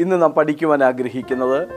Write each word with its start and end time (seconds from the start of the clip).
ഇന്ന് 0.00 0.22
നാം 0.22 0.30
പഠിക്കുവാൻ 0.30 0.84
ആഗ്രഹിക്കുന്നത് 0.84 1.68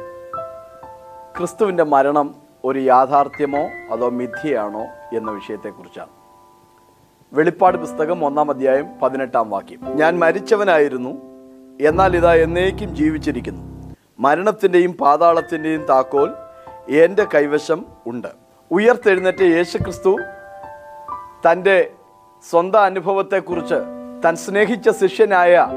ക്രിസ്തുവിന്റെ 1.38 1.83
മരണം 1.83 2.35
ഒരു 2.64 2.80
യാഥാർത്ഥ്യമോ 2.80 3.69
അതോ 3.92 4.10
മിഥ്യയാണോ 4.10 4.81
എന്ന 5.18 5.31
വിഷയത്തെക്കുറിച്ചാണ്. 5.31 6.10
വെളിപ്പാട് 7.33 7.78
പുസ്തകം 7.78 8.25
ഒന്നാം 8.25 8.49
അധ്യായം 8.49 8.88
പതിനെട്ടാം 9.04 9.49
വാക്യം. 9.49 9.79
ഞാൻ 9.96 10.20
മരിച്ചവനായിരുന്നു 10.20 11.09
എന്നാൽ 11.81 12.15
ഇതാ 12.15 12.33
എന്നേക്കും 12.33 12.96
ജീവിച്ചിരിക്കുന്നു. 12.96 13.96
മരണത്തിന്റെയും 14.20 14.94
പാതാളത്തിന്റെയും 14.94 15.85
താക്കോൽ 15.85 16.33
എന്റെ 16.89 17.27
കൈവശം 17.35 17.85
ഉണ്ട്. 18.07 18.27
ഉയർത്തെഴുന്നേറ്റ 18.71 19.41
യേശുക്രിസ്തു 19.41 20.17
തന്റെ 21.51 21.91
സ്വന്തം 22.49 22.81
അനുഭവത്തെക്കുറിച്ച് 22.81 23.75
താൻ 24.25 24.35
സ്നേഹിച്ച 24.35 24.89
ശിഷ്യനായ 24.89 25.67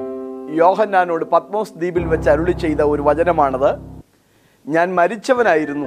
യോഹന്നാനോട് 0.50 1.24
പത്മോസ് 1.24 1.72
ദ്വീപിൽ 1.72 2.04
വെച്ച് 2.04 2.30
അരുളി 2.30 2.52
ചെയ്ത 2.52 2.80
ഒരു 2.80 3.02
വചനമാണത്. 3.02 3.78
ഞാൻ 4.66 4.94
മരിച്ചവനായിരുന്നു 4.94 5.86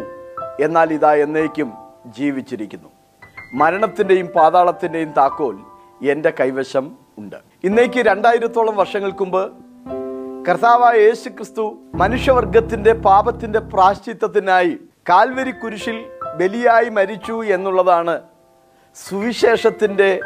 എന്നാൽ 0.59 0.93
ഇതാ 0.93 1.13
എന്നേക്കും 1.13 1.73
ജീവിച്ചിരിക്കുന്നു. 2.05 2.89
മരണത്തിന്റെയും 3.53 4.27
പാതാളത്തിന്റെയും 4.27 5.11
താക്കോൽ 5.11 5.59
എന്റെ 6.07 6.33
കൈവശം 6.39 6.97
ഉണ്ട്. 7.17 7.35
ഇന്നേക്ക് 7.63 7.99
രണ്ടായിരത്തോളം 7.99 8.75
വർഷങ്ങൾക്ക് 8.75 9.23
മുമ്പ് 9.23 9.51
കർത്താവായ 10.49 10.97
യേശു 10.97 11.29
ക്രിസ്തു 11.29 11.77
മനുഷ്യവർഗത്തിന്റെ 11.95 12.93
പാപത്തിന്റെ 12.93 13.59
പ്രാശ്ചിത്വത്തിനായി 13.59 14.79
കാൽവരി 15.09 15.51
കുരിശിൽ 15.51 16.05
ബലിയായി 16.35 16.89
മരിച്ചു 16.89 17.43
എന്നുള്ളതാണ് 17.43 18.21
സുവിശേഷത്തിന്റെ 18.95 20.19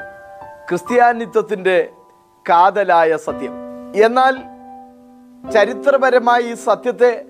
ക്രിസ്ത്യാനിത്വത്തിന്റെ 0.69 1.89
കാതലായ 2.49 3.17
സത്യം. 3.17 3.72
എന്നാൽ 3.95 4.35
ചരിത്രപരമായി 5.51 6.43
ഈ 6.43 6.53
സത്യത്തെ 6.53 7.25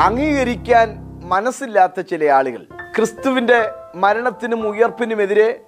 അംഗീകരിക്കാൻ 0.00 0.88
മനസ്സില്ലാത്ത 1.24 2.00
ചില 2.00 2.24
ആളുകൾ. 2.24 2.62
ക്രിസ്തുവിന്റെ 2.96 3.70
മരണത്തിനും 3.94 4.68
ഉയർപ്പിനുമെതിരെ 4.68 5.64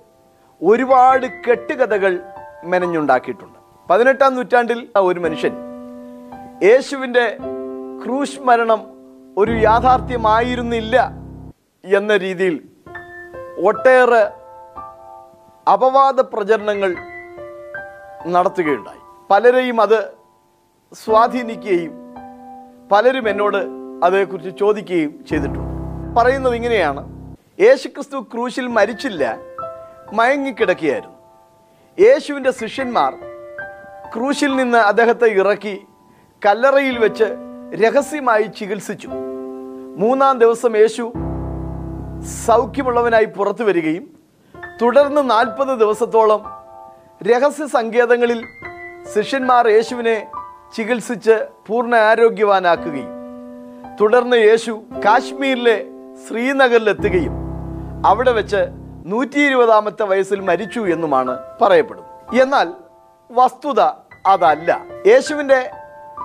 ഒരുപാട് 0.62 1.27
കെട്ടുകഥകൾ 1.27 2.20
മെനഞ്ഞുണ്ടാക്കിയിട്ടുണ്ട്. 2.64 3.58
പതിനെട്ടാം 3.91 4.34
നൂറ്റാണ്ടിൽ 4.34 4.88
ഒരു 4.96 5.20
മനുഷ്യൻ 5.20 5.55
യേശുവിന്റെ 6.62 7.36
ക്രൂശ് 8.05 8.41
മരണം 8.41 8.83
ഒരു 9.39 9.50
യാഥാർത്ഥ്യമായിരുന്നില്ല 9.50 11.11
എന്ന 11.84 12.16
രീതിയിൽ 12.16 12.68
ഒട്ടേറെ 13.64 14.22
അപവാദ 15.72 16.20
പ്രചരണങ്ങൾ 16.20 16.94
നടത്തുകയുണ്ടായി. 18.27 19.03
പലരെയും 19.30 19.80
അത് 19.80 20.12
സ്വാധീനിക്കുകയും 20.94 21.92
പലരും 22.92 23.28
എന്നോട് 23.28 23.67
അതേക്കുറിച്ച് 24.05 24.58
ചോദിക്കുകയും 24.61 25.25
ചെയ്തിട്ടുണ്ട്. 25.30 26.20
പറയുന്നത് 26.20 26.55
ഇങ്ങനെയാണ്. 26.55 27.36
യേശുക്രിസ്തു 27.61 28.27
ക്രൂശിൽ 28.33 28.67
മരിച്ചില്ല 28.67 29.39
മയങ്ങിക്കിടക്കുകയായിരുന്നു. 30.12 31.17
യേശുവിന്റെ 32.00 32.50
ശിഷ്യന്മാർ 32.50 33.14
ക്രൂശിൽ 34.14 34.56
നിന്ന് 34.56 34.78
അദ്ദേഹത്തെ 34.78 35.27
ഇറക്കി 35.27 35.86
കല്ലറയിൽ 36.47 36.98
വെച്ച് 36.98 37.25
രഹസ്യമായി 37.75 38.42
ചികിത്സിച്ചു. 38.42 39.08
മൂന്നാം 39.97 40.39
ദിവസം 40.39 40.77
യേശു 40.77 41.12
സൗഖ്യമുള്ളവനായി 42.47 43.25
പുറത്തു 43.25 43.64
വരികയും 43.64 44.08
തുടർന്ന് 44.83 45.30
നാൽപ്പത് 45.30 45.78
ദിവസത്തോളം 45.78 46.45
രഹസ്യ 47.22 47.67
സങ്കേതങ്ങളിൽ 47.67 48.47
ശിഷ്യന്മാർ 49.12 49.69
യേശുവിനെ 49.69 50.27
ചികിത്സിച്ച് 50.77 51.47
പൂർണ 51.66 51.94
ആരോഗ്യവാനാക്കുകയും 51.94 53.08
തുടർന്ന് 54.00 54.36
യേശു 54.36 54.83
കാശ്മീരിലെ 55.06 55.86
ശ്രീനഗറിലെത്തുകയും 56.28 57.33
അവിടെ 58.06 58.33
വെച്ച് 58.33 58.56
നൂറ്റി 59.06 59.38
ഇരുപതാമത്തെ 59.38 60.02
വയസ്സിൽ 60.02 60.40
മരിച്ചു 60.40 60.80
എന്നുമാണ് 60.80 61.39
പറയപ്പെടുന്നത്. 61.62 62.42
എന്നാൽ 62.42 62.73
വസ്തുത 63.30 63.80
അതല്ല. 64.27 64.80
യേശുവിന്റെ 65.06 65.70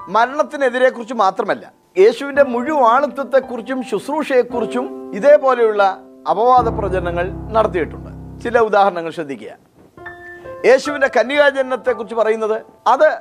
മരണത്തിനെതിരെ 0.10 0.90
കുറിച്ച് 0.90 1.14
മാത്രമല്ല. 1.14 1.72
യേശുവിന്റെ 1.98 2.44
മുഴുവൻ 2.44 2.82
ആളിത്വത്തെക്കുറിച്ചും 2.82 3.84
ശുശ്രൂഷയെക്കുറിച്ചും 3.84 5.16
ഇതേപോലെയുള്ള 5.16 5.98
അപവാദ 6.30 6.70
പ്രചരണങ്ങൾ 6.70 7.32
നടത്തിയിട്ടുണ്ട്. 7.52 8.42
ചില 8.44 8.60
ഉദാഹരണങ്ങൾ 8.60 9.12
ശ്രദ്ധിക്കുക. 9.12 9.69
യേശുവിന്റെ 10.66 11.08
കന്യകാജനനത്തെക്കുറിച്ച് 11.08 12.16
പറയുന്നത് 12.16 12.62
അത് 12.88 13.20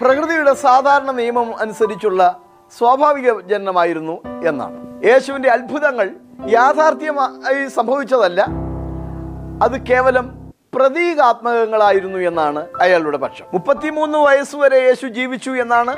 പ്രകൃതിയുടെ 0.00 0.54
സാധാരണ 0.54 1.10
നിയമം 1.10 1.56
അനുസരിച്ചുള്ള 1.56 2.40
സ്വാഭാവിക 2.78 3.40
ജനനമായിരുന്നു 3.40 4.22
എന്നാണ്. 4.46 5.04
യേശുവിന്റെ 5.04 5.50
അത്ഭുതങ്ങൾ 5.50 6.10
യാഥാർത്ഥ്യമായി 6.48 7.68
സംഭവിച്ചതല്ല. 7.68 8.46
അത് 9.62 9.84
കേവലം 9.84 10.52
പ്രതീകാത്മകങ്ങളായിരുന്നു 10.74 12.18
എന്നാണ് 12.18 12.66
അയാളുടെ 12.80 13.16
പക്ഷം. 13.16 13.44
മുപ്പത്തിമൂന്ന് 13.54 14.18
വയസ്സുവരെ 14.18 14.78
യേശു 14.78 15.06
ജീവിച്ചു 15.06 15.50
എന്നാണ് 15.50 15.94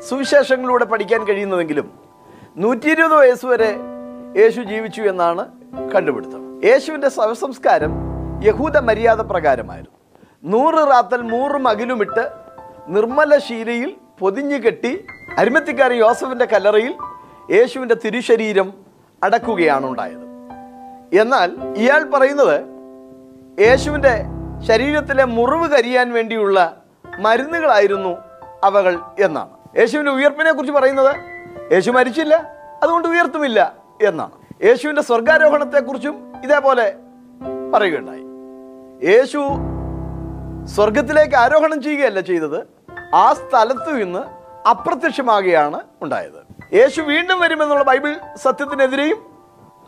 സുവിശേഷങ്ങളിലൂടെ 0.00 0.84
പഠിക്കാൻ 0.84 1.24
കഴിയുന്നതെങ്കിലും 1.24 1.98
നൂറ്റി 2.56 2.90
ഇരുപത് 2.90 3.14
വയസ്സുവരെ 3.14 3.76
യേശു 4.36 4.60
ജീവിച്ചു 4.60 5.02
എന്നാണ് 5.02 5.48
കണ്ടുപിടുത്തം. 5.94 6.60
യേശുവിന്റെ 6.64 7.08
സവസംസ്കാരം 7.08 7.92
യഹൂദ 8.44 8.78
മര്യാദ 8.78 9.20
പ്രകാരമായിരുന്നു. 9.20 9.93
നൂറ് 10.44 10.74
റാത്തൽ 10.74 11.22
നൂറ് 11.22 11.52
മകിലുമിട്ട് 11.52 12.28
നിർമ്മല 12.88 13.38
ശീലയിൽ 13.38 13.96
പൊതിഞ്ഞു 14.18 14.56
കെട്ടി 14.56 15.06
അരിമത്തിക്കാരൻ 15.38 15.94
യോസഫിന്റെ 15.94 16.44
കല്ലറയിൽ 16.44 16.94
യേശുവിന്റെ 17.50 17.96
തിരുശരീരം 18.04 18.74
അടക്കുകയാണ് 19.22 19.86
ഉണ്ടായത് 19.86 20.24
എന്നാൽ 21.20 21.50
ഇയാൾ 21.76 22.02
പറയുന്നത് 22.04 22.64
യേശുവിന്റെ 23.60 24.24
ശരീരത്തിലെ 24.68 25.24
മുറിവ് 25.24 25.70
കരിയാൻ 25.70 26.12
വേണ്ടിയുള്ള 26.12 26.82
മരുന്നുകളായിരുന്നു 27.18 28.16
അവകൾ 28.64 29.00
എന്നാണ്. 29.20 29.50
യേശുവിന്റെ 29.78 30.12
ഉയർപ്പിനെ 30.12 30.52
കുറിച്ച് 30.52 30.72
പറയുന്നത് 30.72 31.16
യേശു 31.72 31.90
മരിച്ചില്ല 31.90 32.34
അതുകൊണ്ട് 32.82 33.08
ഉയർത്തുമില്ല 33.08 33.74
എന്നാണ്. 34.04 34.32
യേശുവിന്റെ 34.64 35.02
സ്വർഗാരോഹണത്തെക്കുറിച്ചും 35.02 36.32
ഇതേപോലെ 36.44 36.94
പറയുകയുണ്ടായി. 37.74 38.24
യേശു 39.12 39.38
സ്വർഗത്തിലേക്ക് 40.68 41.34
ആരോഹണം 41.34 41.82
ചെയ്യുകയല്ല 41.82 42.20
ചെയ്തത് 42.20 42.66
ആ 43.14 43.32
സ്ഥലത്തു 43.32 43.90
നിന്ന് 43.90 44.22
അപ്രത്യക്ഷമാകുകയാണ് 44.68 45.80
ഉണ്ടായത്. 46.02 46.40
യേശു 46.74 47.00
വീണ്ടും 47.00 47.40
വരുമെന്നുള്ള 47.40 47.84
ബൈബിൾ 47.84 48.16
സത്യത്തിനെതിരെയും 48.36 49.16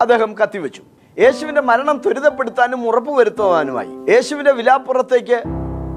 അദ്ദേഹം 0.00 0.34
കത്തിവെച്ചു. 0.34 0.82
യേശുവിന്റെ 1.19 1.60
മരണം 1.60 1.98
ത്വരിതപ്പെടുത്താനും 1.98 2.88
ഉറപ്പുവരുത്തുവാനുമായി 2.88 3.88
യേശുവിന്റെ 3.88 4.53
വിലാപ്പുറത്തേക്ക് 4.53 5.42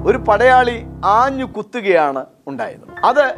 ഒരു 0.06 0.18
പടയാളി 0.18 0.84
ആഞ്ഞു 1.04 1.44
കുത്തുകയാണ് 1.44 2.26
ഉണ്ടായത്. 2.46 3.04
അത് 3.04 3.34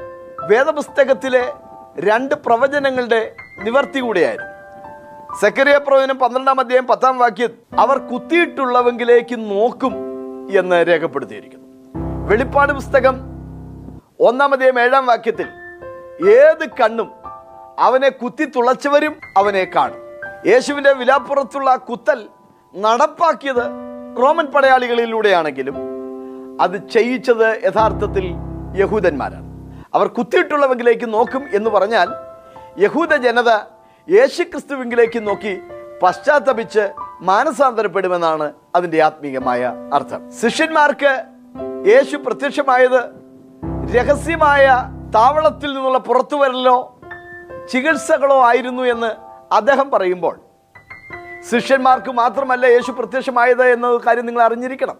വേദപുസ്തകത്തിലെ 0.52 1.52
രണ്ട് 1.98 2.34
പ്രവചനങ്ങളുടെ 2.34 3.34
നിവർത്തി 3.62 4.00
കൂടിയായിരുന്നു. 4.00 4.52
സെക്കരിയ 5.40 5.78
പ്രവചനം 5.78 6.18
പന്ത്രണ്ടാം 6.18 6.60
അധ്യായം 6.60 6.86
പത്താം 6.86 7.18
വാക്യം 7.18 7.50
അവർ 7.78 7.98
കുത്തിയിട്ടുള്ളവെങ്കിലേക്ക് 7.98 9.50
നോക്കും 9.50 10.11
എന്ന് 10.50 10.86
രേഖപ്പെടുത്തിയിരിക്കുന്നു. 10.88 11.66
വെളിപ്പാട് 12.28 12.72
പുസ്തകം 12.72 13.16
ഒന്നാമതേയും 14.20 14.80
ഏഴാം 14.80 15.06
വാക്യത്തിൽ 15.06 15.46
ഏത് 16.30 16.68
കണ്ണും 16.68 17.10
അവനെ 17.78 18.08
കുത്തി 18.08 18.44
തുളച്ചവരും 18.44 19.16
അവനെ 19.36 19.64
കാണും. 19.76 20.00
യേശുവിന്റെ 20.46 20.92
വിലാപ്പുറത്തുള്ള 20.92 21.76
കുത്തൽ 21.76 22.28
നടപ്പാക്കിയത് 22.74 23.64
റോമൻ 24.22 24.46
പടയാളികളിലൂടെയാണെങ്കിലും 24.46 25.76
അത് 26.60 26.88
ചെയ്യിച്ചത് 26.88 27.62
യഥാർത്ഥത്തിൽ 27.64 28.34
യഹൂദന്മാരാണ്. 28.76 29.46
അവർ 29.94 30.06
കുത്തിയിട്ടുള്ളവങ്കിലേക്ക് 30.06 31.14
നോക്കും 31.14 31.42
എന്ന് 31.52 31.70
പറഞ്ഞാൽ 31.70 32.08
യഹൂദ 32.78 33.14
ജനത 33.14 33.50
യേശുക്രിസ്തുവിങ്കിലേക്ക് 34.08 35.26
നോക്കി 35.26 35.60
പശ്ചാത്തപിച്ച് 36.02 36.84
മാനസാന്തരപ്പെടുമെന്നാണ് 37.22 38.52
അതിന്റെ 38.74 39.02
ആത്മീയമായ 39.02 39.72
അർത്ഥം. 39.92 40.32
ശിഷ്യന്മാർക്ക് 40.42 41.24
യേശു 41.86 42.16
പ്രത്യക്ഷമായത് 42.16 43.00
രഹസ്യമായ 43.94 44.66
താവളത്തിൽ 45.14 45.74
നിന്നുള്ള 45.74 45.98
പുറത്തുവരലോ 45.98 47.00
ചികിത്സകളോ 47.72 48.44
ആയിരുന്നു 48.44 48.82
എന്ന് 48.82 49.10
അദ്ദേഹം 49.54 49.90
പറയുമ്പോൾ 49.90 50.40
ശിഷ്യന്മാർക്ക് 51.52 52.12
മാത്രമല്ല 52.12 52.66
യേശു 52.66 52.92
പ്രത്യക്ഷമായത് 52.92 53.62
എന്ന 53.62 53.98
കാര്യം 54.06 54.26
നിങ്ങൾ 54.26 54.42
അറിഞ്ഞിരിക്കണം. 54.42 54.98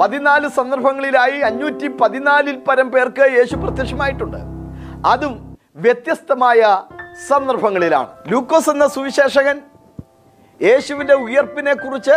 പതിനാല് 0.00 0.48
സന്ദർഭങ്ങളിലായി 0.48 1.38
അഞ്ഞൂറ്റി 1.40 1.88
പതിനാലിൽ 1.88 2.56
പരം 2.56 2.90
പേർക്ക് 2.90 3.32
യേശു 3.38 3.56
പ്രത്യക്ഷമായിട്ടുണ്ട്. 3.56 4.36
അതും 5.06 5.58
വ്യത്യസ്തമായ 5.76 6.82
സന്ദർഭങ്ങളിലാണ്. 7.28 8.06
ലൂക്കോസ് 8.28 8.70
എന്ന 8.70 8.86
സുവിശേഷകൻ 8.86 9.60
യേശുവിന്റെ 10.62 11.14
ഉയർപ്പിനെ 11.14 11.74
കുറിച്ച് 11.74 12.16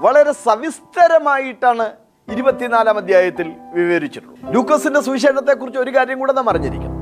വളരെ 0.00 0.32
സവിസ്തരമായിട്ടാണ് 0.32 1.90
ഇരുപത്തിനാലാം 2.32 2.96
അധ്യായത്തിൽ 2.96 3.52
വിവരിച്ചിട്ടുള്ളത്. 3.72 4.54
ലൂക്കോസിന്റെ 4.54 5.00
സുവിശേഷത്തെക്കുറിച്ച് 5.00 5.80
ഒരു 5.80 5.96
കാര്യം 5.96 6.18
കൂടെ 6.18 6.32
നാം 6.32 6.50
അറിഞ്ഞിരിക്കണം. 6.50 6.98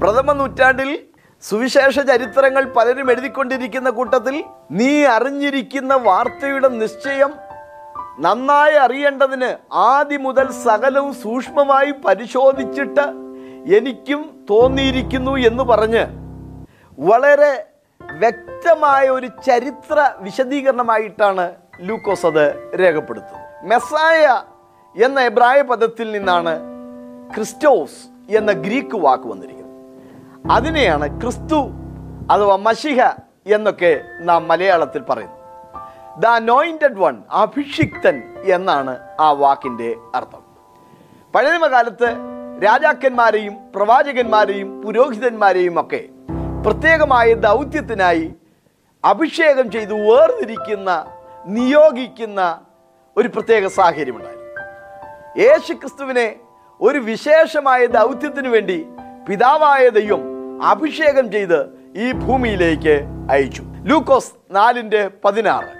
പ്രഥമ 0.00 0.32
നൂറ്റാണ്ടിൽ 0.32 0.98
സുവിശേഷ 1.42 1.98
ചരിത്രങ്ങൾ 1.98 2.64
പലരും 2.64 3.10
എഴുതിക്കൊണ്ടിരിക്കുന്ന 3.10 3.90
കൂട്ടത്തിൽ 3.90 4.44
നീ 4.70 5.04
അറിഞ്ഞിരിക്കുന്ന 5.04 5.94
വാർത്തയുടെ 5.94 6.68
നിശ്ചയം 6.68 7.32
നന്നായി 8.20 8.74
അറിയേണ്ടതിന് 8.74 9.56
ആദ്യം 9.72 10.22
മുതൽ 10.22 10.50
സകലവും 10.50 11.14
സൂക്ഷ്മമായി 11.14 11.90
പരിശോധിച്ചിട്ട് 11.90 13.06
എനിക്കും 13.76 14.46
തോന്നിയിരിക്കുന്നു 14.50 15.36
എന്ന് 15.36 15.64
പറഞ്ഞ് 15.64 16.06
വളരെ 16.98 17.67
വ്യക്തമായ 18.18 19.08
ഒരു 19.08 19.26
ചരിത്ര 19.46 20.10
വിശദീകരണമായിട്ടാണ് 20.18 21.54
ലൂക്കോസ് 21.80 22.26
അത് 22.26 22.74
രേഖപ്പെടുത്തുന്നത്. 22.80 23.64
മെസ്സായ 23.64 24.42
എന്ന 25.04 25.20
എബ്രായ 25.20 25.62
പദത്തിൽ 25.62 26.12
നിന്നാണ് 26.12 26.54
ക്രിസ്റ്റോസ് 27.34 28.00
എന്ന 28.36 28.52
ഗ്രീക്ക് 28.52 28.96
വാക്ക് 28.96 29.24
വന്നിരിക്കുന്നത്. 29.24 29.68
അതിനെയാണ് 30.52 31.20
ക്രിസ്തു 31.20 31.58
അഥവാ 32.30 32.56
മഷിഹ 32.56 33.02
എന്നൊക്കെ 33.46 34.00
നാം 34.20 34.48
മലയാളത്തിൽ 34.48 35.02
പറയുന്നു 35.02 35.38
ദ 36.18 36.26
അനോയിന്റഡ് 36.26 36.98
വൺ 36.98 37.22
അഭിഷിക്തൻ 37.30 38.22
എന്നാണ് 38.44 38.98
ആ 39.20 39.30
വാക്കിന്റെ 39.30 39.96
അർത്ഥം. 40.14 40.42
പഴയകാലത്ത് 41.34 42.16
രാജാക്കന്മാരെയും 42.64 43.56
പ്രവാചകന്മാരെയും 43.76 44.82
പുരോഹിതന്മാരെയും 44.82 45.80
ഒക്കെ 45.80 46.08
പ്രത്യേകമായ 46.68 47.34
ദൗത്യത്തിനായി 47.34 48.34
അഭിഷേകം 49.04 49.70
ചെയ്ത് 49.70 49.92
വേർതിരിക്കുന്ന 49.92 51.06
നിയോഗിക്കുന്ന 51.46 52.60
ഒരു 53.16 53.28
പ്രത്യേക 53.28 53.66
സാഹചര്യമുണ്ടായിരുന്നു 53.66 54.48
യേശു 55.40 55.72
ക്രിസ്തുവിനെ 55.72 56.36
ഒരു 56.80 56.98
വിശേഷമായ 56.98 57.86
ദൗത്യത്തിന് 57.86 58.48
വേണ്ടി 58.48 58.86
പിതാവായ 59.28 59.88
ദൈവം 59.88 60.22
അഭിഷേകം 60.62 61.32
ചെയ്ത് 61.32 61.58
ഈ 61.96 62.12
ഭൂമിയിലേക്ക് 62.12 63.04
അയച്ചു. 63.30 63.62
ലൂക്കോസ് 63.84 64.32
നാലിന്റെ 64.50 65.10
പതിനാറ്. 65.24 65.70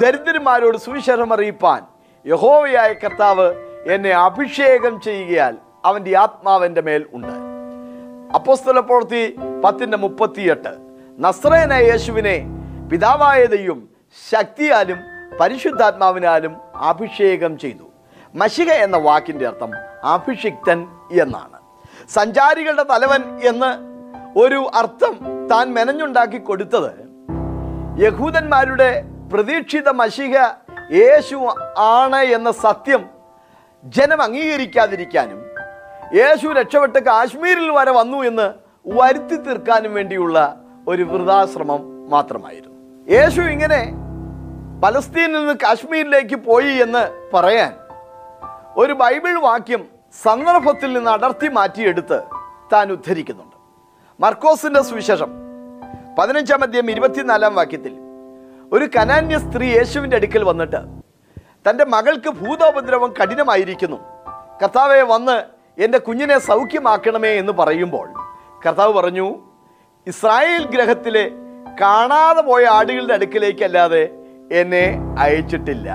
ദരിദ്രന്മാരോട് 0.00 0.78
സുവിശേഷം 0.78 1.32
അറിയിപ്പാൻ 1.32 1.82
യഹോവയായ 2.26 2.92
കർത്താവ് 2.92 3.48
എന്നെ 3.92 4.10
അഭിഷേകം 4.10 5.00
ചെയ്യുകയാൽ 5.00 5.56
അവന്റെ 5.84 6.18
ആത്മാവന്റെ 6.18 6.80
മേൽ 6.80 7.06
ഉണ്ട് 7.12 7.45
അപ്പോസ്തല 8.34 8.80
പ്രവൃത്തി 8.80 9.36
പത്തിന്റെ 9.64 9.96
മുപ്പത്തിയെട്ട്. 9.96 10.76
നസ്രയനായ 11.18 11.82
യേശുവിനെ 11.82 12.46
പിതാവായ 12.92 13.44
ശക്തിയാലും 14.32 14.98
പരിശുദ്ധാത്മാവിനാലും 15.40 16.56
അഭിഷേകം 16.74 17.58
ചെയ്തു. 17.58 17.90
മഷിക 18.34 18.70
എന്ന 18.70 18.96
വാക്കിന്റെ 18.96 19.46
അർത്ഥം 19.46 19.70
അഭിഷിക്തൻ 20.04 20.86
എന്നാണ്. 21.22 21.58
സഞ്ചാരികളുടെ 22.08 22.82
തലവൻ 22.82 23.46
എന്ന് 23.48 23.96
ഒരു 24.38 24.70
അർത്ഥം 24.74 25.46
താൻ 25.50 25.74
മെനഞ്ഞുണ്ടാക്കി 25.74 26.38
കൊടുത്തത് 26.38 26.92
യഹൂദന്മാരുടെ 28.04 29.02
പ്രതീക്ഷിത 29.32 29.88
മഷിക 29.88 30.36
യേശു 30.92 31.36
ആണ് 31.78 32.16
എന്ന 32.16 32.50
സത്യം 32.50 33.06
ജനം 33.84 34.22
അംഗീകരിക്കാതിരിക്കാനും 34.22 35.45
യേശു 36.14 36.48
രക്ഷപ്പെട്ട് 36.48 36.98
കാശ്മീരിൽ 36.98 37.70
വരെ 37.70 37.90
വന്നു 37.90 38.18
എന്ന് 38.18 38.54
വരുത്തി 38.86 39.36
തീർക്കാനും 39.36 39.94
വേണ്ടിയുള്ള 39.94 40.60
ഒരു 40.88 41.02
വൃതാശ്രമം 41.02 42.10
മാത്രമായിരുന്നു. 42.10 43.06
യേശു 43.10 43.40
ഇങ്ങനെ 43.40 43.92
പലസ്തീനിൽ 44.84 45.32
നിന്ന് 45.32 45.54
കാശ്മീരിലേക്ക് 45.62 46.36
പോയി 46.36 46.72
എന്ന് 46.72 47.30
പറയാൻ 47.34 47.74
ഒരു 48.76 48.92
ബൈബിൾ 48.92 49.40
വാക്യം 49.40 49.84
സന്ദർഭത്തിൽ 50.22 50.92
നിന്ന് 50.92 51.10
അടർത്തി 51.10 51.48
മാറ്റിയെടുത്ത് 51.48 52.22
താൻ 52.72 52.92
ഉദ്ധരിക്കുന്നുണ്ട്. 52.92 53.56
മർക്കോസിന്റെ 54.22 54.82
സുവിശേഷം 54.82 55.32
പതിനഞ്ചാം 56.18 56.62
അധ്യായം 56.62 56.90
ഇരുപത്തിനാലാം 56.90 57.54
വാക്യത്തിൽ 57.54 57.94
ഒരു 58.72 58.88
കനാന്യ 58.96 59.38
സ്ത്രീ 59.38 59.66
യേശുവിന്റെ 59.68 60.16
അടുക്കൽ 60.16 60.44
വന്നിട്ട് 60.44 60.76
തന്റെ 61.70 61.84
മകൾക്ക് 61.84 62.30
ഭൂതോപദ്രവം 62.30 63.14
കഠിനമായിരിക്കുന്നു. 63.22 63.96
കർത്താവെ 64.62 65.02
വന്ന് 65.02 65.55
എന്റെ 65.78 65.98
കുഞ്ഞിനെ 65.98 66.38
സൗഖ്യമാക്കണമേ 66.38 67.28
എന്ന് 67.28 67.52
പറയുമ്പോൾ 67.52 68.06
കർത്താവ് 68.66 68.92
പറഞ്ഞു 68.92 69.26
ഇസ്രായേൽ 70.06 70.66
ഗ്രഹത്തിലെ 70.66 71.24
കാണാതെ 71.80 72.40
പോയ 72.40 72.64
ആടുകളുടെ 72.66 73.14
അടുക്കലേക്കല്ലാതെ 73.14 74.02
എന്നെ 74.52 74.84
അയച്ചിട്ടില്ല. 75.18 75.88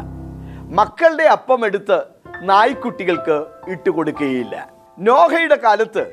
മക്കളുടെ 0.78 1.24
അപ്പം 1.24 1.66
എടുത്ത് 1.66 1.98
നായ്ക്കുട്ടികൾക്ക് 2.42 3.38
ഇട്ടുകൊടുക്കുകയില്ല 3.68 4.56
നോഹയുടെ 4.98 5.56
കാലത്ത് 5.56 6.04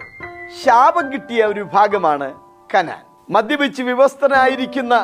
ശാപം 0.63 1.13
കിട്ടിയ 1.13 1.45
ഒരു 1.45 1.61
വിഭാഗമാണ് 1.61 2.29
കനാൻ. 2.75 3.03
മദ്യപിച്ച് 3.31 3.83
വിവസ്തനായിരിക്കുന്ന 3.83 4.95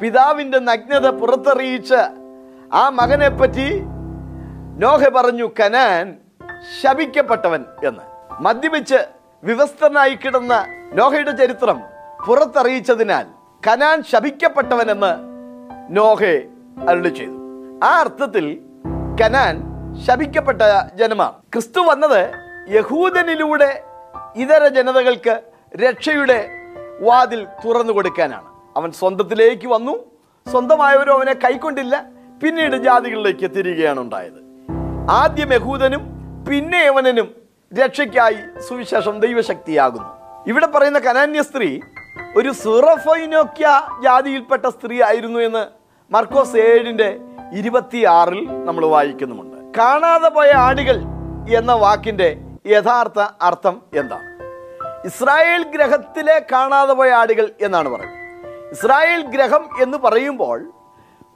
പിതാവിന്റെ 0.00 0.58
നഗ്നത 0.58 1.06
പുറത്തറിയിച്ച 1.10 1.92
ആ 2.72 2.82
മകനെപ്പറ്റി 3.00 3.68
പറ്റി 3.68 4.80
നോഹ 4.82 5.08
പറഞ്ഞു 5.08 5.46
കനാൻ 5.60 6.04
ശപിക്കപ്പെട്ടവൻ 6.82 7.64
എന്ന്. 7.86 8.02
മദ്യപിച്ച് 8.42 9.06
വിവസ്ത്രനായി 9.44 10.14
കിടന്ന 10.14 10.66
നോഹയുടെ 10.94 11.30
ചരിത്രം 11.30 11.80
പുറത്തറിയിച്ചതിനാൽ 12.26 13.26
കനാൻ 13.68 14.02
ശപിക്കപ്പെട്ടവൻ 14.02 14.90
എന്ന് 14.90 15.16
നോഹെ 15.90 16.42
അരുളി 16.88 17.08
ചെയ്തു. 17.08 17.32
ആ 17.84 18.00
അർത്ഥത്തിൽ 18.00 18.60
കനാൻ 19.20 19.62
ശപിക്കപ്പെട്ട 20.06 20.62
ജനമാണ്. 20.94 21.32
ക്രിസ്തു 21.32 21.80
വന്നത് 21.80 22.34
യഹൂദനിലൂടെ 22.70 23.84
ഇതര 24.36 24.68
ജനതകൾക്ക് 24.68 25.42
രക്ഷയുടെ 25.76 26.48
വാതിൽ 27.00 27.44
തുറന്നു 27.44 27.92
കൊടുക്കാനാണ്. 27.92 28.46
അവൻ 28.76 28.90
സ്വന്തത്തിലേക്ക് 28.90 29.66
വന്നു. 29.66 30.04
സ്വന്തമായവരും 30.50 31.12
അവനെ 31.12 31.32
കൈക്കൊണ്ടില്ല. 31.32 32.04
പിന്നീട് 32.42 32.76
ജാതികളിലേക്ക് 32.76 33.50
തിരികെയാണ് 33.50 34.00
ഉണ്ടായത്. 34.00 34.42
ആദ്യം 35.10 35.52
യഹൂദനും 35.52 36.21
പിന്നെ 36.52 36.78
യവനനും 36.78 37.34
രക്ഷയ്ക്കായി 37.74 38.60
സുവിശേഷം 38.68 39.20
ദൈവശക്തിയാകുന്നു. 39.20 40.08
ഇവിടെ 40.46 40.66
പറയുന്ന 40.66 40.98
കനാന്യ 40.98 41.42
സ്ത്രീ 41.42 41.80
ഒരു 42.36 42.52
സുറഫൈനോക്യ 42.52 43.82
ജാതിയിൽപ്പെട്ട 44.02 44.66
സ്ത്രീ 44.66 45.02
ആയിരുന്നു 45.02 45.38
എന്ന് 45.38 45.66
മർക്കോസ് 46.14 46.56
ഏഴിന്റെ 46.56 47.18
ഇരുപത്തിയാറിൽ 47.52 48.64
നമ്മൾ 48.64 48.86
വായിക്കുന്നുമുണ്ട്. 48.86 49.78
കാണാതെ 49.78 50.28
പോയ 50.28 50.50
ആടുകൾ 50.50 50.96
എന്ന 51.56 51.72
വാക്കിന്റെ 51.72 52.36
യഥാർത്ഥ 52.66 53.20
അർത്ഥം 53.42 53.82
എന്താണ്? 53.94 54.28
ഇസ്രായേൽ 55.06 55.62
ഗ്രഹത്തിലെ 55.62 56.46
കാണാതെ 56.52 56.92
പോയ 56.92 57.10
ആടുകൾ 57.10 57.50
എന്നാണ് 57.60 57.88
പറയുന്നത്. 57.88 58.70
ഇസ്രായേൽ 58.70 59.22
ഗ്രഹം 59.22 59.68
എന്ന് 59.82 59.98
പറയുമ്പോൾ 59.98 60.72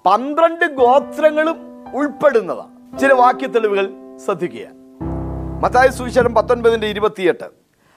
പന്ത്രണ്ട് 0.07 0.65
ഗോത്രങ്ങളും 0.65 1.59
ഉൾപ്പെടുന്നതാണ്. 1.95 2.99
ചില 2.99 3.13
വാക്യ 3.13 3.47
തെളിവുകൾ 3.47 3.91
ശ്രദ്ധിക്കുക. 4.27 4.76
മത്തായ 5.61 5.89
സുവിശേഷം 5.89 6.35
പത്തൊൻപതിന്റെ 6.35 6.87
ഇരുപത്തിയെട്ട്. 6.87 7.45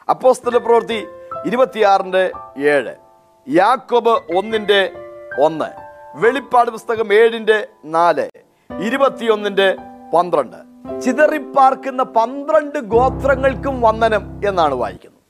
അപ്പോസ്തല 0.09 0.57
പ്രവൃത്തി 0.57 1.07
ഇരുപത്തിയാറിന്റെ 1.45 2.31
ഏഴ്. 2.57 2.95
യാക്കോബ് 3.47 4.09
ഒന്നിന്റെ 4.09 4.91
ഒന്ന്. 5.43 5.65
വെളിപ്പാട് 6.15 6.71
പുസ്തകം 6.71 7.13
ഏഴിന്റെ 7.13 7.67
നാല്. 7.85 8.29
ഇരുപത്തിയൊന്നിന്റെ 8.79 9.75
പന്ത്രണ്ട്. 10.13 10.57
ചിതറിപ്പാർക്കുന്ന 11.01 12.03
പന്ത്രണ്ട് 12.03 12.79
ഗോത്രങ്ങൾക്കും 12.79 13.81
വന്ദനം 13.81 14.41
എന്നാണ് 14.47 14.75
വായിക്കുന്നത്. 14.75 15.21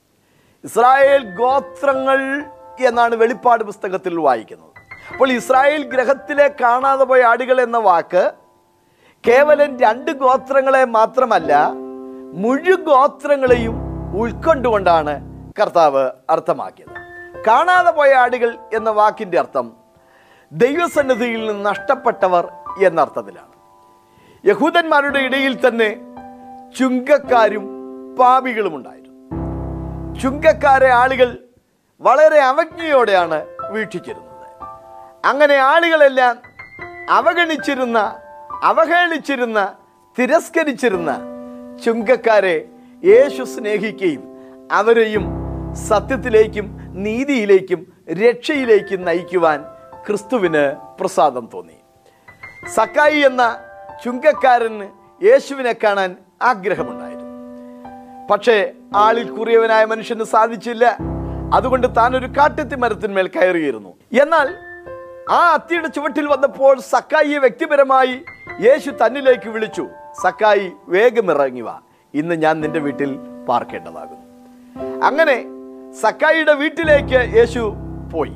ഇസ്രായേൽ 0.64 1.36
ഗോത്രങ്ങൾ 1.36 2.44
എന്നാണ് 2.86 3.14
വെളിപ്പാട് 3.14 3.64
പുസ്തകത്തിൽ 3.64 4.18
വായിക്കുന്നത്. 4.18 4.70
അപ്പോൾ 5.12 5.32
ഇസ്രായേൽ 5.32 5.82
ഗ്രഹത്തിലെ 5.82 6.54
കാണാതെ 6.60 7.04
പോയ 7.04 7.22
ആടുകൾ 7.22 7.60
എന്ന 7.60 7.78
വാക്ക് 7.78 8.30
കേവലം 9.28 9.80
രണ്ട് 9.80 10.10
ഗോത്രങ്ങളെ 10.10 10.84
മാത്രമല്ല 10.84 11.72
മുഴു 12.32 12.74
ഗോത്രങ്ങളെയും 12.74 13.76
ഉൾക്കൊണ്ടുകൊണ്ടാണ് 14.16 15.20
കർത്താവ് 15.60 16.10
അർത്ഥമാക്കിയത്. 16.30 16.90
കാണാതെ 17.46 17.90
പോയ 17.90 18.14
ആടുകൾ 18.14 18.58
എന്ന 18.74 18.90
വാക്കിന്റെ 18.90 19.38
അർത്ഥം 19.38 19.72
ദൈവസന്നിധിയിൽ 20.52 21.46
നിന്ന് 21.46 21.66
നഷ്ടപ്പെട്ടവർ 21.66 22.48
എന്നർത്ഥത്തിലാണ്. 22.84 23.50
യഹൂദന്മാരുടെ 24.46 25.18
ഇടയിൽ 25.18 25.68
തന്നെ 25.68 25.96
ചുങ്കക്കാരും 26.78 27.66
പാപികളും 28.20 28.76
ഉണ്ടായിരുന്നു. 28.76 29.10
ചുങ്കക്കാരെ 30.20 30.88
ആളുകൾ 30.88 31.38
വളരെ 32.00 32.38
അവജ്ഞയോടെയാണ് 32.38 33.46
വീക്ഷിച്ചിരുന്നത്. 33.70 34.46
അങ്ങനെ 35.24 35.54
ആളുകളെല്ലാം 35.54 36.38
അവഗണിച്ചിരുന്ന 37.10 38.20
അവഹേളിച്ചിരുന്ന 38.62 39.74
തിരസ്കരിച്ചിരുന്ന 40.18 41.39
ചുങ്കക്കാരെ 41.84 42.64
യേശു 43.04 43.42
സ്നേഹിക്കുകയും 43.42 44.22
അവരെയും 44.72 45.24
സത്യത്തിലേക്കും 45.88 46.78
നീതിയിലേക്കും 46.90 47.86
രക്ഷയിലേക്കും 48.10 49.04
നയിക്കുവാൻ 49.04 49.64
ക്രിസ്തുവിന് 50.06 50.72
പ്രസാദം 51.00 51.48
തോന്നി. 51.54 51.72
സക്കായി 52.68 53.18
എന്ന 53.18 53.58
ചുങ്കക്കാരന് 54.04 54.88
യേശുവിനെ 55.24 55.72
കാണാൻ 55.72 56.16
ആഗ്രഹമുണ്ടായിരുന്നു. 56.42 57.30
പക്ഷേ 58.30 58.72
ആളിൽ 58.96 59.30
കുറിയവനായ 59.30 59.84
മനുഷ്യന് 59.84 60.24
സാധിച്ചില്ല. 60.24 60.96
അതുകൊണ്ട് 61.54 61.96
താൻ 61.96 62.16
ഒരു 62.16 62.26
കാട്ടത്തി 62.26 62.74
മരത്തിന്മേൽ 62.76 63.28
കയറിയിരുന്നു. 63.28 63.94
എന്നാൽ 64.22 64.54
ആ 65.30 65.50
അത്തിയുടെ 65.54 65.88
ചുവട്ടിൽ 65.88 66.26
വന്നപ്പോൾ 66.26 66.80
സക്കായിയെ 66.80 67.38
വ്യക്തിപരമായി 67.38 68.22
യേശു 68.60 68.90
തന്നിലേക്ക് 68.90 69.48
വിളിച്ചു. 69.48 69.88
സക്കായി 70.14 70.72
വേഗം 70.88 71.30
ഇറങ്ങി 71.30 71.60
വാ. 71.60 71.80
ഇന്ന് 72.14 72.34
ഞാൻ 72.34 72.60
നിന്റെ 72.60 72.78
വീട്ടിൽ 72.78 73.18
പാർക്കേണ്ടതാകുന്നു. 73.48 74.20
അങ്ങനെ 75.04 75.44
സക്കായിയുടെ 75.92 76.54
വീട്ടിലേക്ക് 76.54 77.36
യേശു 77.36 77.74
പോയി. 78.12 78.32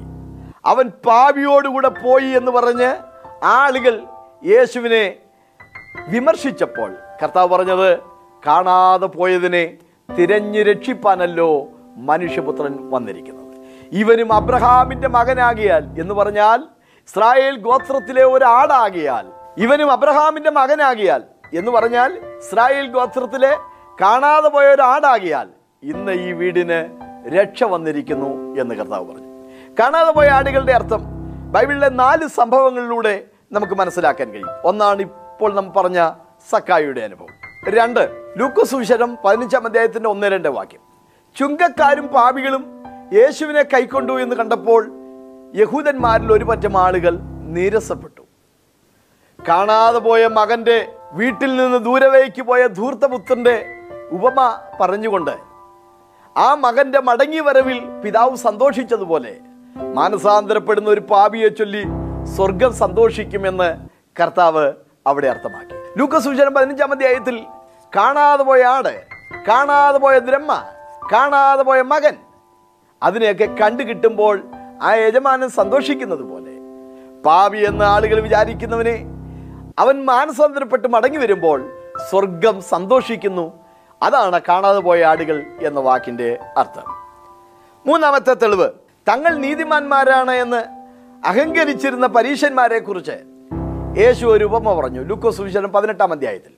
അവൻ 0.65 0.89
പാവിയോടുകൂടെ 1.07 1.89
പോയി 1.89 2.25
എന്ന് 2.25 2.51
പറഞ്ഞ് 2.51 2.97
ആളുകൾ 3.45 4.03
യേശുവിനെ 4.45 5.17
വിമർശിച്ചപ്പോൾ 6.09 6.97
കർത്താവ് 7.23 7.49
പറഞ്ഞത് 7.49 7.99
കാണാതെ 8.47 9.07
പോയതിനെ 9.07 9.77
തിരഞ്ഞു 10.19 10.61
രക്ഷിപ്പാനല്ലോ 10.61 11.69
മനുഷ്യപുത്രൻ 11.97 12.91
വന്നിരിക്കുന്നത്. 12.91 13.45
ഇവനും 13.93 14.33
അബ്രഹാമിന്റെ 14.33 15.09
മകനാകിയാൽ 15.09 16.01
എന്ന് 16.01 16.15
പറഞ്ഞാൽ 16.15 16.63
ഇസ്രായേൽ 17.09 17.57
ഗോത്രത്തിലെ 17.57 18.25
ഒരാടാകിയാൽ 18.25 19.27
ഇവനും 19.57 19.91
അബ്രഹാമിന്റെ 19.91 20.51
മകനാകിയാൽ 20.51 21.23
എന്ന് 21.55 21.71
പറഞ്ഞാൽ 21.71 22.13
ഇസ്രായേൽ 22.39 22.87
ഗോത്രത്തിലെ 22.87 23.57
കാണാതെ 24.01 24.49
പോയ 24.49 24.65
ഒരാടാകിയാൽ 24.65 25.49
ഇന്ന് 25.83 26.13
ഈ 26.13 26.33
വീടിന് 26.33 26.99
രക്ഷ 27.29 27.65
വന്നിരിക്കുന്നു 27.65 28.61
എന്ന് 28.61 28.75
കർത്താവ് 28.75 29.13
പറഞ്ഞു. 29.13 29.49
കാണാതെ 29.81 30.13
പോയ 30.13 30.27
ആടുകളുടെ 30.27 30.73
അർത്ഥം 30.73 31.03
ബൈബിളിലെ 31.53 31.89
നാല് 31.89 32.29
സംഭവങ്ങളിലൂടെ 32.29 33.25
നമുക്ക് 33.53 33.73
മനസ്സിലാക്കാൻ 33.73 34.31
കഴിയും. 34.31 34.49
ഒന്നാണ് 34.65 35.03
ഇപ്പോൾ 35.03 35.55
നാം 35.55 35.73
പറഞ്ഞ 35.73 36.11
സക്കായിയുടെ 36.51 37.01
അനുഭവം. 37.01 37.29
രണ്ട് 37.69 38.33
ലൂക്കോസ് 38.37 38.71
സുവിശേഷം 38.71 39.19
പതിനഞ്ചാം 39.25 39.67
അധ്യായത്തിന്റെ 39.67 40.09
ഒന്ന് 40.09 40.27
രണ്ട് 40.27 40.49
വാക്യം. 40.49 40.81
ചുങ്കക്കാരും 41.37 42.07
പാപികളും 42.07 42.85
യേശുവിനെ 43.13 43.63
കൈക്കൊണ്ടു 43.63 44.23
എന്ന് 44.23 44.37
കണ്ടപ്പോൾ 44.37 44.91
യഹൂദന്മാരിൽ 45.57 46.33
ഒരു 46.33 46.45
പറ്റം 46.45 46.79
ആളുകൾ 46.79 47.19
നീരസപ്പെട്ടു. 47.51 48.23
കാണാതെ 49.49 49.99
പോയ 49.99 50.27
മകന്റെ 50.27 50.93
വീട്ടിൽ 51.15 51.57
നിന്ന് 51.57 51.79
ദൂരവേക്ക് 51.85 52.43
പോയ 52.43 52.67
ധൂർത്തപുത്രന്റെ 52.67 53.83
ഉപമ 54.13 54.39
പറഞ്ഞുകൊണ്ട് 54.81 55.35
ആ 56.37 56.55
മകന്റെ 56.55 57.01
മടങ്ങി 57.01 57.41
വരവിൽ 57.41 57.81
പിതാവ് 58.05 58.37
സന്തോഷിച്ചതുപോലെ 58.37 59.37
മാനസാന്തരപ്പെടുന്ന 59.95 60.91
ഒരു 60.91 61.01
പാപിയെ 61.01 61.49
ചൊല്ലി 61.49 61.85
സ്വർഗം 62.37 62.73
സന്തോഷിക്കുമെന്ന് 62.73 63.77
കർത്താവ് 64.21 64.73
അവിടെ 65.07 65.27
അർത്ഥമാക്കി. 65.29 65.75
ലൂക്കസൂചന 65.97 66.21
സൂചനം 66.21 66.55
പതിനഞ്ചാം 66.55 66.93
അധ്യായത്തിൽ 66.93 67.45
കാണാതെ 67.97 68.45
പോയ 68.45 68.63
ആട് 68.65 69.03
കാണാതെ 69.49 69.99
പോയ 69.99 70.19
ദ്രഹ്മ 70.19 70.53
കാണാതെ 71.13 71.63
പോയ 71.63 71.83
മകൻ 71.83 72.15
അതിനെയൊക്കെ 73.03 73.45
കണ്ടു 73.45 73.83
കിട്ടുമ്പോൾ 73.83 74.43
ആ 74.83 74.95
യജമാനൻ 74.95 75.49
സന്തോഷിക്കുന്നത് 75.49 76.23
പോലെ 76.23 76.55
പാവി 77.25 77.59
എന്ന 77.59 77.83
ആളുകൾ 77.83 78.21
വിചാരിക്കുന്നവനെ 78.21 79.14
അവൻ 79.79 80.05
മാനസാന്തരപ്പെട്ട് 80.05 80.89
മടങ്ങി 80.89 81.19
വരുമ്പോൾ 81.19 81.73
സ്വർഗം 82.11 82.63
സന്തോഷിക്കുന്നു. 82.63 83.61
അതാണ് 84.03 84.41
കാണാതെ 84.49 84.79
പോയ 84.79 85.05
ആടുകൾ 85.05 85.47
എന്ന 85.63 85.81
വാക്കിന്റെ 85.81 86.39
അർത്ഥം. 86.57 86.83
മൂന്നാമത്തെ 87.87 88.35
തെളിവ് 88.35 88.71
തങ്ങൾ 89.09 89.37
നീതിമാന്മാരാണ് 89.37 90.31
എന്ന് 90.31 90.65
അഹങ്കരിച്ചിരുന്ന 91.27 92.07
പരീക്ഷന്മാരെ 92.07 92.79
കുറിച്ച് 92.79 93.17
യേശു 93.99 94.27
ഒരു 94.27 94.45
ഉപമ 94.45 94.81
പറഞ്ഞു 94.81 95.05
ലൂക്കോസ് 95.05 95.37
സുവിശേഷം 95.37 95.73
പതിനെട്ടാം 95.73 96.13
അധ്യായത്തിൽ. 96.13 96.53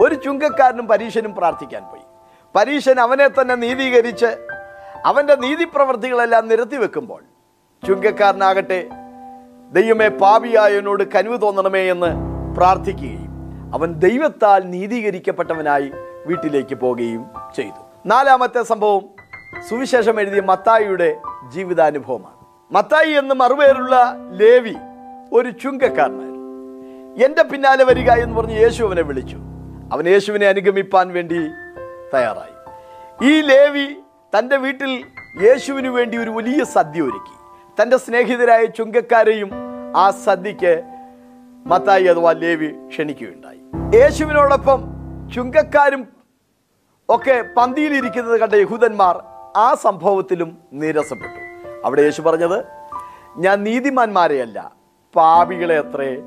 ഒരു 0.00 0.14
ചുങ്കക്കാരനും 0.14 0.88
പരീശനും 0.88 1.34
പ്രാർത്ഥിക്കാൻ 1.34 1.82
പോയി. 1.82 2.02
പരീശൻ 2.56 3.00
അവനെ 3.00 3.28
തന്നെ 3.28 3.54
നീതീകരിച്ച് 3.54 4.46
അവന്റെ 5.04 5.34
നീതിപ്രവർത്തികളെല്ലാം 5.34 6.48
നിരത്തി 6.48 6.76
വെക്കുമ്പോൾ 6.76 7.22
ചുങ്കക്കാരനാകട്ടെ 7.86 8.88
ദൈവമേ 9.72 10.08
പാപിയായവനോട് 10.08 11.12
കനിവ് 11.12 11.42
തോന്നണമേ 11.42 11.90
എന്ന് 11.90 12.23
പ്രാർത്ഥിക്കുകയും 12.56 13.34
അവൻ 13.74 13.92
ദൈവത്താൽ 13.92 14.62
നീതീകരിക്കപ്പെട്ടവനായി 14.64 15.90
വീട്ടിലേക്ക് 16.26 16.74
പോവുകയും 16.74 17.26
ചെയ്തു. 17.56 18.08
നാലാമത്തെ 18.08 18.62
സംഭവം 18.62 19.02
സുവിശേഷം 19.68 20.20
എഴുതിയ 20.20 20.40
മത്തായിയുടെ 20.40 21.16
ജീവിതാനുഭവമാണ്. 21.52 22.34
മത്തായി 22.74 23.10
എന്ന് 23.10 23.34
മറുപേരുള്ള 23.34 24.16
ലേവി 24.30 24.74
ഒരു 25.32 25.50
ചുങ്കക്കാരനായിരുന്നു. 25.50 27.24
എന്റെ 27.24 27.42
പിന്നാലെ 27.42 27.84
വരിക 27.84 28.10
എന്ന് 28.10 28.36
പറഞ്ഞ് 28.36 28.62
യേശു 28.62 28.84
അവനെ 28.84 29.02
വിളിച്ചു. 29.02 29.36
അവൻ 29.92 30.08
യേശുവിനെ 30.08 30.46
അനുഗമിപ്പാൻ 30.46 31.12
വേണ്ടി 31.12 31.38
തയ്യാറായി. 32.14 32.54
ഈ 33.30 33.40
ലേവി 33.40 33.94
തന്റെ 34.38 34.56
വീട്ടിൽ 34.56 35.04
യേശുവിന് 35.42 35.88
വേണ്ടി 35.88 36.18
ഒരു 36.18 36.30
വലിയ 36.30 36.64
സദ്യ 36.64 37.02
ഒരുക്കി. 37.02 37.34
തന്റെ 37.82 37.96
സ്നേഹിതരായ 37.96 38.64
ചുങ്കക്കാരെയും 38.64 39.50
ആ 39.96 40.10
സദ്യക്ക് 40.10 40.82
മത്തായി 41.66 42.04
അഥവാ 42.04 42.32
ലേവി 42.32 42.66
ക്ഷണിക്കുകയുണ്ടായി. 42.66 43.60
യേശുവിനോടൊപ്പം 43.94 44.84
ചുങ്കക്കാരും 45.34 46.08
ഒക്കെ 47.08 47.44
പന്തിയിലിരിക്കുന്നത് 47.56 48.40
കണ്ട 48.40 48.54
യഹൂദന്മാർ 48.54 49.24
ആ 49.56 49.74
സംഭവത്തിലും 49.74 50.58
നീരസപ്പെട്ടു. 50.72 51.40
അവിടെ 51.84 52.02
യേശു 52.02 52.22
പറഞ്ഞത് 52.22 52.64
ഞാൻ 53.36 53.64
നീതിമാന്മാരെയല്ല 53.64 54.72
പാപികളെ 55.16 55.78
അത്രേ 55.78 56.22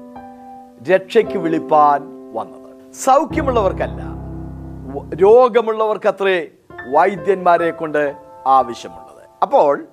രക്ഷയ്ക്ക് 0.94 1.38
വിളിപ്പാൻ 1.38 2.02
വന്നത്. 2.34 2.94
സൗഖ്യമുള്ളവർക്കല്ല 2.94 4.02
രോഗമുള്ളവർക്കത്രേ 5.16 6.48
വൈദ്യന്മാരെ 6.96 7.72
കൊണ്ട് 7.72 8.16
ആവശ്യമുള്ളത്. 8.48 9.24
അപ്പോൾ 9.42 9.88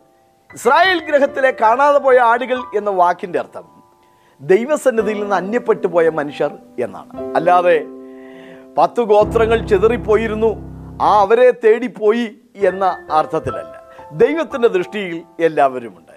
ഇസ്രായേൽ 0.54 1.04
ഗ്രഹത്തിലെ 1.04 1.50
കാണാതെ 1.60 1.98
പോയ 1.98 2.18
ആടുകൾ 2.18 2.58
എന്ന 2.76 2.90
വാക്കിന്റെ 2.90 3.38
അർത്ഥം 3.38 3.74
ദൈവസന്നിധിയിൽ 4.41 5.21
നിന്ന് 5.21 5.37
അന്യപ്പെട്ടു 5.37 5.87
പോയ 5.87 6.09
മനുഷ്യർ 6.09 6.59
എന്നാണ്. 6.81 7.37
അല്ലാതെ 7.37 7.85
പത്ത് 8.79 9.00
ഗോത്രങ്ങൾ 9.00 9.67
ചിതറിപ്പോയിരുന്നു 9.67 10.57
ആ 11.03 11.21
അവരെ 11.21 11.50
തേടിപ്പോയി 11.50 12.38
എന്ന 12.57 13.09
അർത്ഥത്തിലല്ല. 13.12 13.85
ദൈവത്തിന്റെ 14.12 14.69
ദൃഷ്ടിയിൽ 14.69 15.23
എല്ലാവരുമുണ്ട്. 15.41 16.14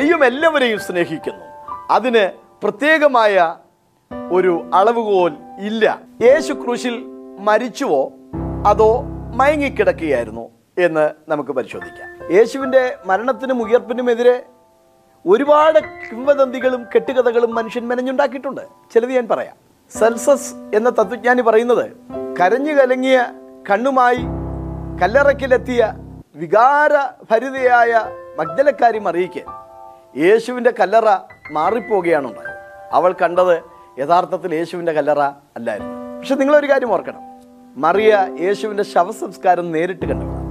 ദൈവം 0.00 0.24
എല്ലാവരെയും 0.24 0.78
സ്നേഹിക്കുന്നു. 0.78 1.44
അതിന് 1.90 2.28
പ്രത്യേകമായ 2.62 3.54
ഒരു 4.32 4.70
അളവുകോൽ 4.74 5.32
ഇല്ല. 5.60 6.00
യേശു 6.22 6.52
ക്രൂശിൽ 6.52 7.04
മരിച്ചുവോ 7.40 8.12
അതോ 8.66 9.02
മയങ്ങിക്കിടക്കുകയായിരുന്നു 9.34 10.50
എന്ന് 10.78 11.10
നമുക്ക് 11.28 11.50
പരിശോധിക്കാം. 11.50 12.34
യേശുവിന്റെ 12.34 12.96
മരണത്തിനും 13.06 13.62
ഉയർപ്പിനും 13.62 14.10
എതിരെ 14.10 14.44
ഒരുപാട് 15.26 15.78
കിംവദന്തികളും 15.78 16.86
കെട്ടുകഥകളും 16.94 17.54
മനുഷ്യൻ 17.54 17.88
മെനഞ്ഞുണ്ടാക്കിയിട്ടുണ്ട്. 17.88 18.60
ചിലത് 18.94 19.12
ഞാൻ 19.12 19.28
പറയാം. 19.28 19.56
സെൽസസ് 19.98 20.54
എന്ന 20.74 20.90
തത്വജ്ഞാനി 20.90 21.42
പറയുന്നത് 21.42 21.90
കരഞ്ഞു 22.40 22.72
കലങ്ങിയ 22.72 23.26
കണ്ണുമായി 23.70 24.18
കല്ലറയ്ക്കിലെത്തിയ 25.02 25.92
വികാരഭരിതയായ 26.36 28.04
മഗ്ദലക്കാരി 28.38 28.98
മറിയിക്ക് 28.98 29.42
യേശുവിന്റെ 30.18 30.70
കല്ലറ 30.80 31.18
മാറിപ്പോവുകയാണ് 31.50 32.26
ഉണ്ടായത് 32.26 32.58
അവൾ 32.92 33.14
കണ്ടത് 33.22 33.62
യഥാർത്ഥത്തിൽ 34.00 34.54
യേശുവിന്റെ 34.54 34.92
കല്ലറ 34.92 35.20
അല്ലായിരുന്നു. 35.20 36.18
പക്ഷെ 36.18 36.34
നിങ്ങളൊരു 36.34 36.70
കാര്യം 36.70 36.92
ഓർക്കണം. 36.92 37.20
മറിയ 37.76 38.36
യേശുവിന്റെ 38.40 38.82
ശവസംസ്കാരം 38.82 39.72
നേരിട്ട് 39.72 40.06
കണ്ടവളാണ് 40.06 40.46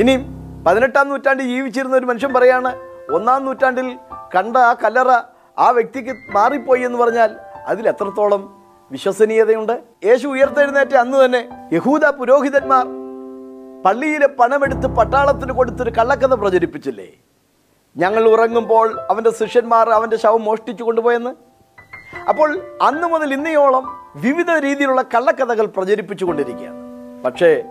ഇനിയും 0.00 0.26
പതിനെട്ടാം 0.66 1.08
നൂറ്റാണ്ടിൽ 1.08 1.46
ജീവിച്ചിരുന്ന 1.46 1.96
ഒരു 1.96 2.06
മനുഷ്യൻ 2.06 2.32
പറയാണ് 2.32 2.91
ഒന്നാം 3.12 3.44
നൂറ്റാണ്ടിൽ 3.44 3.98
കണ്ട 4.34 4.56
ആ 4.56 4.72
കല്ലറ 4.74 5.10
ആ 5.58 5.70
വ്യക്തിക്ക് 5.70 6.16
മാറിപ്പോയി 6.34 6.82
എന്ന് 6.82 6.98
പറഞ്ഞാൽ 6.98 7.36
അതിൽ 7.66 7.88
എത്രത്തോളം 7.88 8.62
വിശ്വസനീയതയുണ്ട്? 8.90 9.82
യേശു 10.04 10.26
ഉയർത്തെഴുന്നേറ്റ 10.28 10.94
അന്ന് 10.94 11.24
തന്നെ 11.24 11.68
യഹൂദ 11.72 12.06
പുരോഹിതന്മാർ 12.06 12.86
പള്ളിയിലെ 13.86 14.26
പണമെടുത്ത് 14.26 14.86
പട്ടാളത്തിന് 14.86 15.52
കൊടുത്തൊരു 15.52 15.90
കള്ളക്കഥ 15.90 16.34
പ്രചരിപ്പിച്ചില്ലേ? 16.34 17.08
ഞങ്ങൾ 17.96 18.28
ഉറങ്ങുമ്പോൾ 18.28 19.00
അവന്റെ 19.00 19.30
ശിഷ്യന്മാർ 19.30 19.90
അവന്റെ 19.90 20.16
ശവം 20.16 20.42
മോഷ്ടിച്ചു 20.44 20.84
കൊണ്ടുപോയെന്ന്? 20.84 21.30
അപ്പോൾ 22.28 22.58
അന്ന് 22.82 23.08
മുതൽ 23.08 23.32
ഇന്നയോളം 23.32 23.84
വിവിധ 24.16 24.50
രീതിയിലുള്ള 24.50 25.02
കള്ളക്കഥകൾ 25.02 25.66
പ്രചരിപ്പിച്ചു 25.66 26.24
കൊണ്ടിരിക്കുകയാണ്. 26.24 26.78
പക്ഷേ 27.24 27.62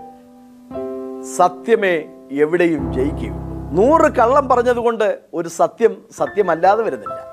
സത്യമേ 1.38 1.96
എവിടെയും 2.32 2.94
ജയിക്കുകയുള്ളൂ. 2.94 3.51
നൂറ് 3.72 4.12
കള്ളം 4.12 4.50
പറഞ്ഞതുകൊണ്ട് 4.50 5.20
ഒരു 5.34 5.50
സത്യം 5.50 5.98
സത്യമല്ലാതെ 6.18 6.84
വരുന്നില്ല. 6.84 7.26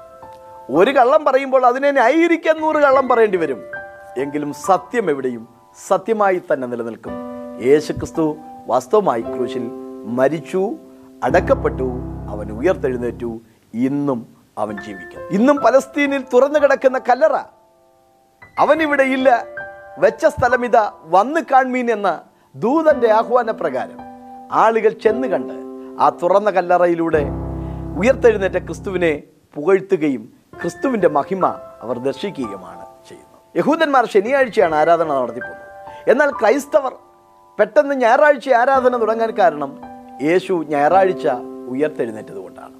ഒരു 0.70 0.90
കള്ളം 0.90 1.24
പറയുമ്പോൾ 1.24 1.66
അതിനെ 1.66 1.90
ന്യായീകരിക്കാൻ 1.90 2.60
നൂറ് 2.60 2.76
കള്ളം 2.76 3.08
പറയേണ്ടി 3.08 3.38
വരും. 3.38 3.64
എങ്കിലും 4.16 4.52
സത്യം 4.52 5.10
എവിടെയും 5.10 5.48
സത്യമായി 5.88 6.42
തന്നെ 6.52 6.68
നിലനിൽക്കും. 6.68 7.12
യേശുക്രിസ്തു 7.64 8.36
വാസ്തവമായി 8.66 9.20
ക്രൂശിൽ 9.20 9.70
മരിച്ചു 10.04 10.72
അടക്കപ്പെട്ടു 11.24 11.90
അവൻ 12.28 12.52
ഉയർത്തെഴുന്നേറ്റു 12.52 13.40
ഇന്നും 13.74 14.26
അവൻ 14.58 14.76
ജീവിക്കും. 14.86 15.20
ഇന്നും 15.30 15.56
പലസ്തീനിൽ 15.56 16.24
തുറന്നു 16.34 16.58
കിടക്കുന്ന 16.58 16.98
കല്ലറ. 16.98 17.36
അവൻ 18.58 18.82
ഇവിടെ 18.82 19.02
ഇല്ല. 19.02 19.44
വെച്ച 19.98 20.26
സ്ഥലമിത 20.26 20.76
വന്ന് 21.04 21.40
കാൺമീൻ 21.40 21.90
എന്ന 21.90 22.20
ദൂതന്റെ 22.54 23.12
ആഹ്വാന 23.12 23.50
പ്രകാരം 23.50 23.98
ആളുകൾ 24.52 24.88
ചെന്ന് 24.88 25.28
കണ്ട് 25.28 25.67
ആ 25.98 26.08
തുറന്ന 26.22 26.50
കല്ലറയിലൂടെ 26.50 27.22
ഉയർത്തെഴുന്നേറ്റ 27.98 28.58
ക്രിസ്തുവിനെ 28.58 29.22
പുകഴ്ത്തുകയും 29.54 30.32
ക്രിസ്തുവിന്റെ 30.60 31.08
മഹിമ 31.08 31.46
അവർ 31.80 31.98
ദർശിക്കുകയുമാണ് 31.98 32.84
ചെയ്യുന്നത്. 33.08 33.58
യഹൂദന്മാർ 33.58 34.06
ശനിയാഴ്ചയാണ് 34.06 34.74
ആരാധന 34.74 35.08
നടത്തിപ്പോകുന്നത് 35.12 36.10
എന്നാൽ 36.10 36.30
ക്രൈസ്തവർ 36.30 36.92
പെട്ടെന്ന് 37.58 37.94
ഞായറാഴ്ച 37.94 38.48
ആരാധന 38.52 38.96
തുടങ്ങാൻ 39.00 39.30
കാരണം 39.30 39.70
യേശു 40.22 40.64
ഞായറാഴ്ച 40.68 41.28
ഉയർത്തെഴുന്നേറ്റത് 41.68 42.36
കൊണ്ടാണ്. 42.36 42.74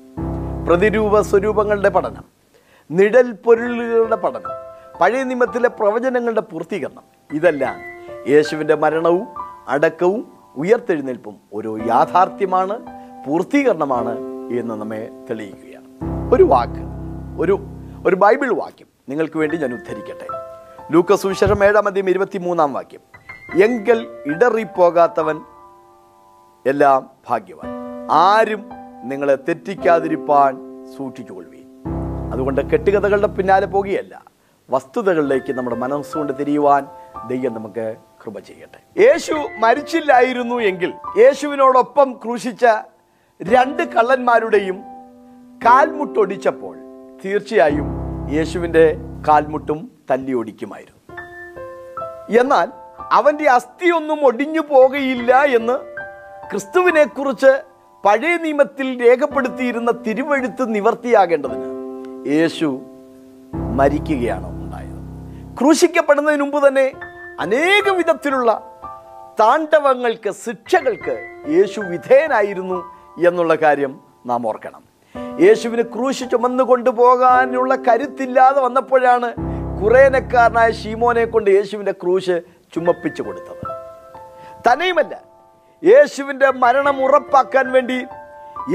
പ്രതിരൂപ 0.69 1.21
സ്വരൂപങ്ങളുടെ 1.21 1.89
പഠനം 1.89 2.25
നിഴൽ 2.91 3.33
പൊരുളുകളുടെ 3.33 4.17
പഠനം 4.17 4.55
പഴയ 5.01 5.23
നിയമത്തിലെ 5.23 5.69
പ്രവചനങ്ങളുടെ 5.69 6.41
പൂർത്തീകരണം 6.41 7.03
ഇതെല്ലാം 7.33 7.77
യേശുവിന്റെ 8.29 8.75
മരണവും 8.75 9.27
അടക്കവും 9.69 10.33
ഉയർത്തെഴുന്നേൽപ്പും 10.57 11.37
ഒരു 11.53 11.79
യാഥാർത്ഥ്യമാണ്. 11.87 12.98
പൂർത്തീകരണമാണ് 13.29 14.19
എന്ന് 14.53 14.75
നമ്മെ 14.75 15.09
തെളിയിക്കുകയാണ്. 15.31 15.87
ഒരു 16.35 16.43
വാക്ക് 16.43 16.83
ഒരു 17.41 17.59
ഒരു 18.07 18.17
ബൈബിൾ 18.17 18.55
വാക്യം 18.55 18.87
നിങ്ങൾക്ക് 19.09 19.39
വേണ്ടി 19.39 19.57
ഞാൻ 19.57 19.73
ഉദ്ധരിക്കട്ടെ. 19.73 20.27
ലൂക്ക 20.91 21.15
സുവിശേഷം 21.15 21.65
ഏഴാം 21.65 21.87
അധ്യയം 21.87 22.11
ഇരുപത്തി 22.11 22.39
മൂന്നാം 22.39 22.73
വാക്യം. 22.73 23.01
എങ്കിൽ 23.63 24.07
ഇടറിപ്പോകാത്തവൻ 24.27 25.37
എല്ലാം 26.67 27.11
ഭാഗ്യവാൻ. 27.29 27.71
ആരും 28.11 28.71
നിങ്ങളെ 29.05 29.37
തെറ്റിക്കാതിരിപ്പാൻ 29.37 30.85
സൂക്ഷിച്ചുകൊള്ളുവീൻ. 30.97 31.83
അതുകൊണ്ട് 32.33 32.61
കെട്ടുകഥകളുടെ 32.61 33.27
പിന്നാലെ 33.27 33.67
പോകുകയല്ല 33.67 34.23
വസ്തുതകളിലേക്ക് 34.71 35.53
നമ്മുടെ 35.53 35.77
മനസ്സുകൊണ്ട് 35.77 36.33
തിരിയുവാൻ 36.41 36.87
ദൈവം 37.27 37.55
നമുക്ക് 37.55 37.97
കൃപ 38.25 38.39
ചെയ്യട്ടെ. 38.39 39.01
യേശു 39.01 39.33
മരിച്ചില്ലായിരുന്നു 39.59 40.57
എങ്കിൽ 40.57 40.95
യേശുവിനോടൊപ്പം 41.19 42.13
ക്രൂശിച്ച 42.13 42.67
രണ്ട് 43.41 43.83
കള്ളന്മാരുടെയും 43.83 44.79
കാൽമുട്ടൊടിച്ചപ്പോൾ 45.65 46.75
തീർച്ചയായും 47.25 47.89
യേശുവിന്റെ 48.31 48.85
കാൽമുട്ടും 49.29 49.79
തല്ലി 50.11 50.33
ഒടിക്കുമായിരുന്നു 50.33 50.97
എന്നാൽ 52.31 52.69
അവന്റെ 53.13 53.45
അസ്ഥിയൊന്നും 53.49 54.25
ഒടിഞ്ഞു 54.25 54.61
പോകുകയില്ല 54.61 55.45
എന്ന് 55.51 55.77
ക്രിസ്തുവിനെക്കുറിച്ച് 56.51 57.53
പഴയ 58.05 58.37
നിയമത്തിൽ 58.37 59.07
രേഖപ്പെടുത്തിയിരുന്ന 59.07 59.91
തിരുവഴുത്ത് 60.07 60.75
നിവർത്തിയാകേണ്ടതിന് 60.75 61.67
യേശു 62.37 62.69
മരിക്കുകയാണ് 63.75 64.47
ഉണ്ടായത്. 64.47 65.01
ക്രൂശിക്കപ്പെടുന്നതിന് 65.59 66.43
മുമ്പ് 66.43 66.69
തന്നെ 66.69 66.87
അനേക 67.39 67.89
വിധത്തിലുള്ള 67.89 68.51
താണ്ഡവങ്ങൾക്ക് 69.41 70.31
ശിക്ഷകൾക്ക് 70.45 71.17
യേശു 71.49 71.81
വിധേയനായിരുന്നു 71.81 72.79
എന്നുള്ള 73.27 73.55
കാര്യം 73.55 74.01
നാം 74.27 74.47
ഓർക്കണം. 74.47 74.83
യേശുവിന് 75.41 75.83
ക്രൂശ് 75.83 76.31
ചുമന്നു 76.31 76.65
കൊണ്ടുപോകാനുള്ള 76.65 77.75
കരുത്തില്ലാതെ 77.75 78.61
വന്നപ്പോഴാണ് 78.61 79.35
കുറേനക്കാരനായ 79.83 80.71
ഷീമോനെ 80.71 81.25
കൊണ്ട് 81.25 81.51
യേശുവിന്റെ 81.51 81.93
ക്രൂശ് 81.93 82.41
ചുമപ്പിച്ചു 82.75 83.23
കൊടുത്തത്. 83.23 83.67
തന്നെയുമല്ല 84.69 85.21
യേശുവിന്റെ 85.85 86.51
മരണം 86.51 87.05
ഉറപ്പാക്കാൻ 87.05 87.73
വേണ്ടി 87.73 88.05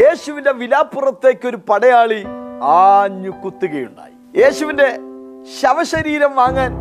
യേശുവിന്റെ 0.01 0.51
വിലാപ്പുറത്തേക്ക് 0.51 1.47
ഒരു 1.47 1.57
പടയാളി 1.69 2.23
ആഞ്ഞു 2.61 3.29
കുത്തുകയുണ്ടായി. 3.29 4.41
യേശുവിന്റെ 4.41 4.99
ശവശരീരം 5.61 6.35
വാങ്ങാൻ 6.35 6.71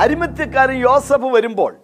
അരിമത്യക്കാരൻ 0.00 0.74
യോസഫ് 0.74 1.26
വരുമ്പോൾ 1.26 1.76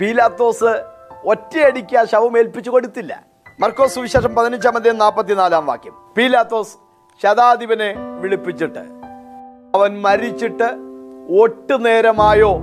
പീലാത്തോസ് 0.00 0.82
ഒറ്റയടിക്ക് 1.24 1.96
ആ 1.96 2.04
ശവം 2.04 2.38
ഏൽപ്പിച്ചു 2.38 2.70
കൊടുത്തില്ല. 2.70 3.29
മർക്കോസ് 3.60 3.94
സുവിശേഷം 3.94 4.34
പതിനഞ്ചാം 4.34 4.76
അധ്യയം 4.76 4.98
നാൽപ്പത്തിനാലാം 4.98 5.66
വാക്യം. 5.66 5.94
പീലാത്തോസ് 6.16 6.76
ശതാധിപനെ 7.22 7.94
വിളിപ്പിച്ചിട്ട് 8.20 8.78
അവൻ 9.74 10.02
മരിച്ചിട്ട് 10.02 10.68
ഒട്ടുനേരമായോ 11.42 12.56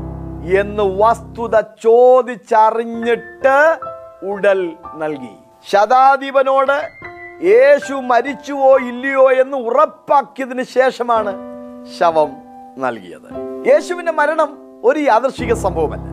എന്ന് 0.59 0.83
വസ്തുത 0.83 1.59
ചോദിച്ചറിഞ്ഞിട്ട് 1.59 3.79
ഉടൽ 4.25 4.75
നൽകി. 4.95 5.37
ശതാധിപനോട് 5.71 6.89
യേശു 7.45 7.93
മരിച്ചുവോ 7.93 8.77
ഇല്ലയോ 8.77 9.31
എന്ന് 9.31 9.57
ഉറപ്പാക്കിയതിന് 9.57 10.63
ശേഷമാണ് 10.63 11.33
ശവം 11.99 12.37
നൽകിയത്. 12.77 13.67
യേശുവിന്റെ 13.67 14.11
മരണം 14.11 14.79
ഒരു 14.83 14.99
യാദർശിക 14.99 15.53
സംഭവമല്ല. 15.53 16.03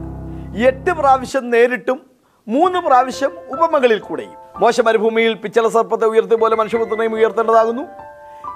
എട്ട് 0.67 0.91
പ്രാവശ്യം 0.91 1.51
നേരിട്ടും 1.51 2.14
മൂന്ന് 2.49 2.79
പ്രാവശ്യം 2.79 3.31
ഉപമകളിൽ 3.49 3.99
കൂടെയും. 3.99 4.33
മോശ 4.57 4.81
മരുഭൂമിയിൽ 4.81 5.35
പിച്ചള 5.35 5.69
സർപ്പത്തെ 5.69 6.07
ഉയർത്തി 6.07 6.35
പോലെ 6.35 6.57
മനുഷ്യപുത്രനെയും 6.57 7.15
ഉയർത്തേണ്ടതാകുന്നു. 7.15 7.83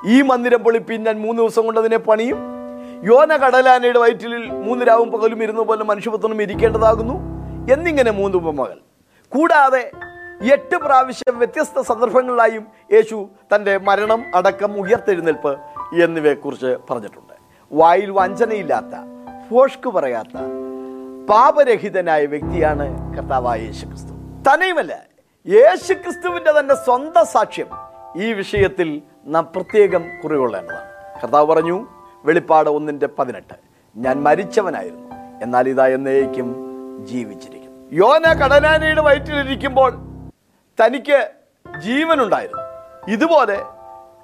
ഈ 0.06 0.22
മന്ദിരം 0.22 0.62
പൊളിപ്പിൻ 0.62 1.04
ഞാൻ 1.04 1.20
മൂന്ന് 1.20 1.42
ദിവസം 1.42 1.64
കൊണ്ട് 1.64 1.80
അതിനെ 1.80 1.98
പണിയും. 1.98 2.38
യോന 3.04 3.36
കടലാനയുടെ 3.36 3.98
വയറ്റിൽ 3.98 4.50
മൂന്ന് 4.50 4.88
രാവും 4.88 5.10
പകലും 5.10 5.42
ഇരുന്ന 5.42 5.62
പോലെ 5.62 5.84
മനുഷ്യപുത്രനും 5.84 6.42
ഇരിക്കേണ്ടതാകുന്നു. 6.42 7.14
എന്നിങ്ങനെ 7.72 8.10
മൂന്ന് 8.10 8.38
ഉപമകൾ. 8.38 8.78
കൂടാതെ 9.28 9.90
എട്ട് 10.52 10.76
പ്രാവശ്യം 10.76 11.38
വ്യത്യസ്ത 11.38 11.80
സന്ദർഭങ്ങളിലായും 11.80 12.66
യേശു 12.92 13.28
തന്റെ 13.54 13.78
മരണം 13.78 14.24
അടക്കം 14.34 14.80
ഉയർത്തെഴുന്നേൽപ്പ് 14.80 15.58
എന്നിവയെക്കുറിച്ച് 16.02 16.76
പറഞ്ഞിട്ടുണ്ട്. 16.90 17.34
വായിൽ 17.72 18.10
വഞ്ചനയില്ലാത്ത 18.10 18.94
ഫോഷ്ക്ക് 19.50 19.90
പറയാത്ത 19.90 20.67
പാപരഹിതനായ 21.30 22.26
വ്യക്തിയാണ് 22.26 22.84
കർത്താവായ 23.16 23.58
യേശു 23.60 23.86
ക്രിസ്തു 23.86 24.12
തന്നെയുമല്ല 24.46 24.92
യേശു 25.46 25.92
ക്രിസ്തുവിന്റെ 25.92 26.52
തന്നെ 26.58 26.74
സ്വന്തം 26.74 27.26
സാക്ഷ്യം 27.26 27.68
ഈ 28.16 28.32
വിഷയത്തിൽ 28.32 28.88
നാം 29.26 29.44
പ്രത്യേകം 29.54 30.02
കുറികൊള്ളേണ്ടതാണ്. 30.22 30.88
കർത്താവ് 31.22 31.46
പറഞ്ഞു 31.46 31.76
വെളിപ്പാട് 32.24 32.70
ഒന്നിന്റെ 32.70 33.08
പതിനെട്ട് 33.18 33.56
ഞാൻ 33.96 34.16
മരിച്ചവനായിരുന്നു 34.26 35.06
എന്നാൽ 35.42 35.68
ഇതാ 35.68 35.86
എന്നേക്കും 35.86 36.48
ജീവിച്ചിരിക്കുന്നു. 37.10 37.78
യോന 37.92 38.24
കടലാനയുടെ 38.40 39.02
വയറ്റിലിരിക്കുമ്പോൾ 39.02 39.92
തനിക്ക് 40.78 41.20
ജീവനുണ്ടായിരുന്നു. 41.84 42.64
ഇതുപോലെ 43.08 43.58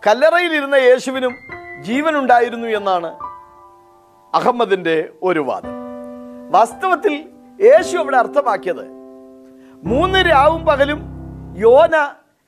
കല്ലറയിലിരുന്ന 0.07 0.75
യേശുവിനും 0.75 1.35
ജീവനുണ്ടായിരുന്നു 1.83 2.69
എന്നാണ് 2.79 3.11
അഹമ്മദിന്റെ 4.35 4.97
ഒരു 5.23 5.41
വാദം. 5.41 5.74
വാസ്തവത്തിൽ 6.55 7.15
യേശു 7.59 7.97
അവിടെ 7.97 8.17
അർത്ഥമാക്കിയത്. 8.17 8.85
മൂന്ന് 9.91 10.19
രാവും 10.31 10.67
പകലും 10.67 11.01
യോന 11.57 11.95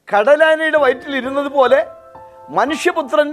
കടലാനയുടെ 0.09 0.79
വയറ്റിൽ 0.79 1.17
ഇരുന്നത് 1.17 1.47
പോലെ 1.47 1.81
മനുഷ്യപുത്രൻ 2.49 3.29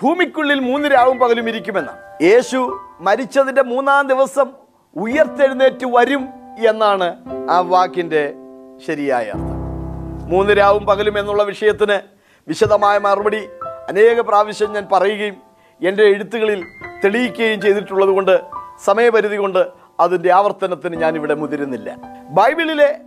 ഭൂമിക്കുള്ളിൽ 0.00 0.60
മൂന്ന് 0.60 0.88
രാവും 0.88 1.18
പകലും 1.18 1.48
ഇരിക്കുമെന്നാണ് 1.48 2.00
യേശു 2.22 2.58
മരിച്ചതിന്റെ 3.00 3.62
മൂന്നാം 3.62 4.08
ദിവസം 4.08 4.48
ഉയർത്തെഴുന്നേറ്റ് 4.96 5.86
വരും 5.86 6.22
എന്നാണ് 6.68 7.08
ആ 7.50 7.60
വാക്കിന്റെ 7.60 8.22
ശരിയായ 8.86 9.26
അർത്ഥം. 9.30 9.54
മൂന്ന് 10.32 10.52
രാവും 10.52 10.86
പകലും 10.86 11.18
എന്നുള്ള 11.18 11.42
വിഷയത്തിന് 11.42 11.96
വിശദമായ 12.48 12.98
മറുപടി 12.98 13.42
അനേക 13.88 14.20
പ്രാവശ്യം 14.20 14.72
ഞാൻ 14.72 14.86
പറയുകയും 14.92 15.36
എന്റെ 15.80 16.02
എഴുത്തുകളിൽ 16.02 16.60
തെളിയിക്കുകയും 17.04 17.60
ചെയ്തിട്ടുള്ളത് 17.60 18.08
കൊണ്ട് 18.08 18.34
സമയപരിധി 18.84 19.36
കൊണ്ട് 19.36 19.62
അതിന്റെ 20.00 20.32
ആവർത്തനത്തിന് 20.32 20.96
ഞാനിവിടെ 20.96 21.34
മുതിരുന്നില്ല. 21.34 21.96
ബൈബിളിലെ 22.30 23.00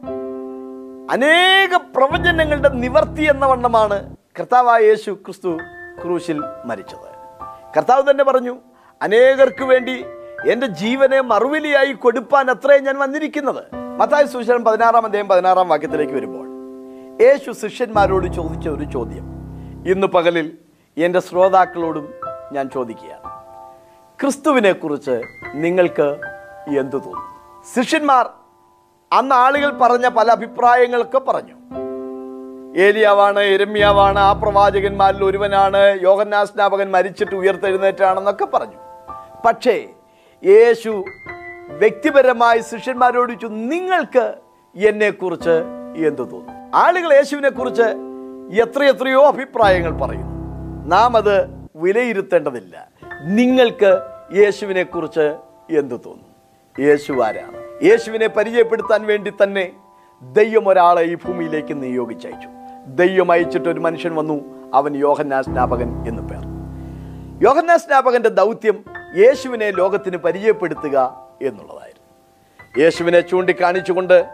അനേക 1.12 1.76
പ്രവചനങ്ങളുടെ 1.76 2.70
നിവർത്തി 2.70 3.22
എന്ന 3.22 3.46
വണ്ണമാണ് 3.46 4.16
കർത്താവായ 4.40 4.82
യേശു 4.82 5.12
ക്രിസ്തു 5.12 5.58
ക്രൂശിൽ 6.04 6.42
മരിച്ചത്. 6.66 7.12
കർത്താവ് 7.78 8.12
തന്നെ 8.12 8.24
പറഞ്ഞു 8.24 8.58
അനേകർക്ക് 9.02 9.64
വേണ്ടി 9.64 10.06
എന്റെ 10.50 10.68
ജീവനെ 10.68 11.22
മറുവിലിയായി 11.22 11.92
കൊടുപ്പാൻ 11.92 12.50
അത്രേ 12.50 12.78
ഞാൻ 12.78 12.98
വന്നിരിക്കുന്നത്. 12.98 13.64
മത്തായ 13.98 14.26
സുശേഷം 14.26 14.64
പതിനാറാം 14.64 15.06
അധ്യായം 15.06 15.28
പതിനാറാം 15.28 15.70
വാക്യത്തിലേക്ക് 15.70 16.14
വരുമ്പോൾ 16.14 16.48
യേശു 17.22 17.52
ശിഷ്യന്മാരോട് 17.52 18.28
ചോദിച്ച 18.28 18.68
ഒരു 18.68 18.84
ചോദ്യം. 18.84 19.26
ഇന്ന് 19.88 20.08
പകലിൽ 20.08 20.58
എന്റെ 20.98 21.20
ശ്രോതാക്കളോടും 21.20 22.14
ഞാൻ 22.52 22.70
ചോദിക്കുകയാണ്. 22.70 23.22
ക്രിസ്തുവിനെക്കുറിച്ച് 24.22 25.22
നിങ്ങൾക്ക് 25.54 26.31
എന്തു 26.68 26.98
തോന്നുന്നു. 26.98 27.64
ശിഷ്യന്മാർ 27.76 28.30
അന്ന് 29.12 29.36
ആളുകൾ 29.36 29.78
പറഞ്ഞ 29.78 30.08
പല 30.08 30.32
അഭിപ്രായങ്ങളൊക്കെ 30.32 31.20
പറഞ്ഞു. 31.20 31.56
ഏലിയാവാണ് 32.78 33.40
എരമ്യാവാണ് 33.40 34.20
ആ 34.20 34.34
പ്രവാചകന്മാരിൽ 34.34 35.24
ഒരുവനാണ് 35.24 36.00
യോഗന്നാസ്നാപകൻ 36.02 36.92
മരിച്ചിട്ട് 36.92 37.36
ഉയർത്തെഴുന്നേറ്റാണെന്നൊക്കെ 37.36 38.46
പറഞ്ഞു. 38.46 38.78
പക്ഷേ 39.46 39.90
യേശു 40.46 41.06
വ്യക്തിപരമായി 41.68 42.60
ശിഷ്യന്മാരോട് 42.60 43.30
ചോദിച്ചു 43.30 43.48
നിങ്ങൾക്ക് 43.48 44.34
എന്നെക്കുറിച്ച് 44.76 45.64
എന്തു 45.96 46.22
തോന്നുന്നു? 46.22 46.78
ആളുകൾ 46.78 47.14
യേശുവിനെക്കുറിച്ച് 47.14 47.84
എത്രയെത്രയോ 48.62 49.28
അഭിപ്രായങ്ങൾ 49.28 49.98
പറയുന്നു. 49.98 50.32
നാം 50.88 51.18
അത് 51.18 51.50
വിലയിരുത്തേണ്ടതില്ല. 51.76 52.88
നിങ്ങൾക്ക് 53.24 54.00
യേശുവിനെക്കുറിച്ച് 54.36 55.36
എന്തു 55.70 55.96
തോന്നുന്നു? 55.96 56.31
യേശു 56.80 57.14
ആരാണ്? 57.14 57.84
യേശുവിനെ 57.84 58.28
പരിചയപ്പെടുത്താൻ 58.28 59.06
വേണ്ടി 59.06 59.34
തന്നെ 59.44 59.72
ദൈവം 60.22 60.68
ഒരാളെ 60.68 61.02
ഈ 61.02 61.16
ഭൂമിയിലേക്ക് 61.16 61.84
നിയോഗിച്ചയച്ചു. 61.84 62.48
ദൈവം 62.88 63.32
അയച്ചിട്ട് 63.32 63.70
ഒരു 63.70 63.80
മനുഷ്യൻ 63.80 64.16
വന്നു 64.16 64.42
അവൻ 64.74 64.98
യോഹന്നാ 64.98 65.42
സ്നാപകൻ 65.42 66.08
എന്ന് 66.08 66.24
പേർ. 66.24 66.42
യോഹന്നാ 67.44 67.78
സ്നാപകന്റെ 67.78 68.30
ദൗത്യം 68.30 68.84
യേശുവിനെ 69.18 69.72
ലോകത്തിന് 69.72 70.18
പരിചയപ്പെടുത്തുക 70.18 71.28
എന്നുള്ളതായിരുന്നു. 71.42 72.08
യേശുവിനെ 72.84 73.20
ചൂണ്ടിക്കാണിച്ചുകൊണ്ട് 73.20 74.26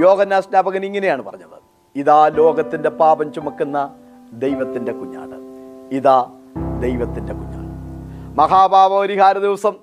യോഹന്നാ 0.00 0.40
സ്നാപകൻ 0.40 0.84
ഇങ്ങനെയാണ് 0.84 1.22
പറഞ്ഞത്. 1.22 1.62
ഇതാ 1.96 2.28
ലോകത്തിന്റെ 2.28 2.88
പാപം 2.88 3.32
ചുമക്കുന്ന 3.32 3.94
ദൈവത്തിന്റെ 4.32 4.92
കുഞ്ഞാണ്. 4.92 5.34
ഇതാ 5.94 6.30
ദൈവത്തിന്റെ 6.80 7.32
കുഞ്ഞാട് 7.32 7.66
മഹാപാപപരിഹാര 8.38 9.38
ദിവസം 9.38 9.76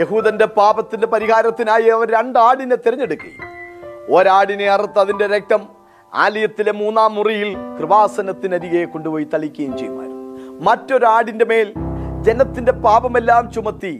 യഹൂദന്റെ 0.00 0.44
പാപത്തിന്റെ 0.44 1.06
പരിഹാരത്തിനായി 1.06 1.88
അവർ 1.88 2.10
രണ്ടാടിനെ 2.10 2.76
തിരഞ്ഞെടുക്കുകയും 2.76 3.48
ഒരാടിനെ 4.08 4.68
അറുത്ത് 4.68 4.98
അതിന്റെ 4.98 5.26
രക്തം 5.26 5.62
ആലയത്തിലെ 6.14 6.72
മൂന്നാം 6.72 7.14
മുറിയിൽ 7.14 7.56
കൃപാസനത്തിനരികെ 7.78 8.84
കൊണ്ടുപോയി 8.84 9.24
തളിക്കുകയും 9.24 9.76
ചെയ്യുമായിരുന്നു. 9.78 10.62
മറ്റൊരാടിന്റെ 10.66 11.44
മേൽ 11.44 11.74
ജനത്തിന്റെ 12.22 12.72
പാപമെല്ലാം 12.72 13.52
ചുമത്തി 13.52 13.94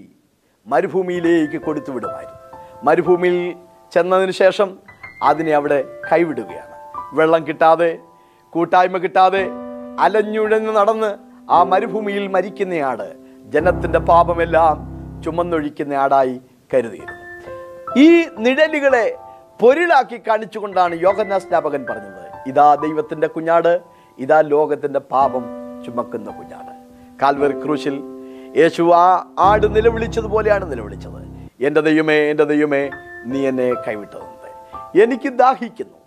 മരുഭൂമിയിലേക്ക് 0.67 1.59
കൊടുത്തുവിടുമായിരുന്നു 1.63 2.39
മരുഭൂമിയിൽ 2.85 3.55
ചെന്നതിന് 3.93 4.31
ശേഷം 4.31 4.79
അതിനെ 5.23 5.53
അവിടെ 5.53 5.85
കൈവിടുകയാണ്. 6.13 6.75
വെള്ളം 7.15 7.47
കിട്ടാതെ 7.47 7.99
കൂട്ടായ്മ 8.53 8.99
കിട്ടാതെ 8.99 9.43
അലഞ്ഞുഴഞ്ഞ് 10.01 10.73
നടന്ന് 10.77 11.11
ആ 11.51 11.63
മരുഭൂമിയിൽ 11.63 12.29
മരിക്കുന്നയാട് 12.29 13.09
ജനത്തിന്റെ 13.55 13.99
പാപമെല്ലാം 13.99 14.77
ചുമന്നൊഴിക്കുന്ന 15.25 15.95
ആടായി 15.95 16.41
കരുതിയിരുന്നു. 16.75 17.23
ഈ 17.99 18.09
നിഴലുകളെ 18.39 19.17
പൊരുളാക്കി 19.61 20.21
കാണിച്ചുകൊണ്ടാണ് 20.29 20.95
യോഗനാ 21.03 21.39
സ്നാപകൻ 21.39 21.87
പറഞ്ഞത്. 21.91 22.23
ഇതാ 22.47 22.75
ദൈവത്തിന്റെ 22.75 23.27
കുഞ്ഞാട് 23.27 23.81
ഇതാ 24.19 24.41
ലോകത്തിന്റെ 24.41 24.99
പാപം 24.99 25.45
ചുമക്കുന്ന 25.85 26.31
കുഞ്ഞാട്. 26.31 26.73
കാൽവർ 27.23 27.65
ക്രൂശിൽ 27.65 28.03
യേശു 28.57 28.91
ആ 28.95 29.27
ആട് 29.39 29.77
നിലവിളിച്ചതുപോലെയാണ് 29.77 30.73
നിലവിളിച്ചത്. 30.73 31.21
എന്റെ 31.61 31.81
ദൈവമേ 31.81 32.19
എന്റെ 32.31 32.45
ദൈവമേ 32.45 32.91
നീ 33.25 33.47
എന്നെ 33.47 33.75
കൈവിട്ടതുണ്ട് 33.89 34.49
എനിക്ക് 35.03 35.29
ദാഹിക്കുന്നു. 35.29 35.99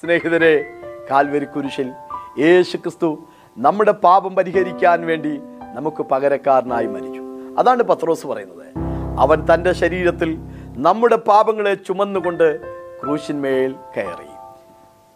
സ്നേഹിതരെ 0.00 0.64
കാൽവരി 1.10 1.44
കുരിശിൽ 1.44 1.92
യേശു 2.38 2.76
ക്രിസ്തു 2.76 3.08
നമ്മുടെ 3.58 3.92
പാപം 3.92 4.36
പരിഹരിക്കാൻ 4.36 5.06
വേണ്ടി 5.06 5.40
നമുക്ക് 5.74 6.02
പകരക്കാരനായി 6.02 6.86
മരിച്ചു. 6.86 7.09
അതാണ് 7.58 7.82
പത്രോസ് 7.82 8.26
പറയുന്നത്. 8.26 8.66
അവൻ 9.18 9.46
തന്റെ 9.54 9.72
ശരീരത്തിൽ 9.72 10.38
നമ്മുടെ 10.76 11.16
പാപങ്ങളെ 11.16 11.74
ചുമന്നുകൊണ്ട് 11.74 12.60
ക്രൂശിന്മേൽ 13.02 13.74
കയറി. 13.96 14.30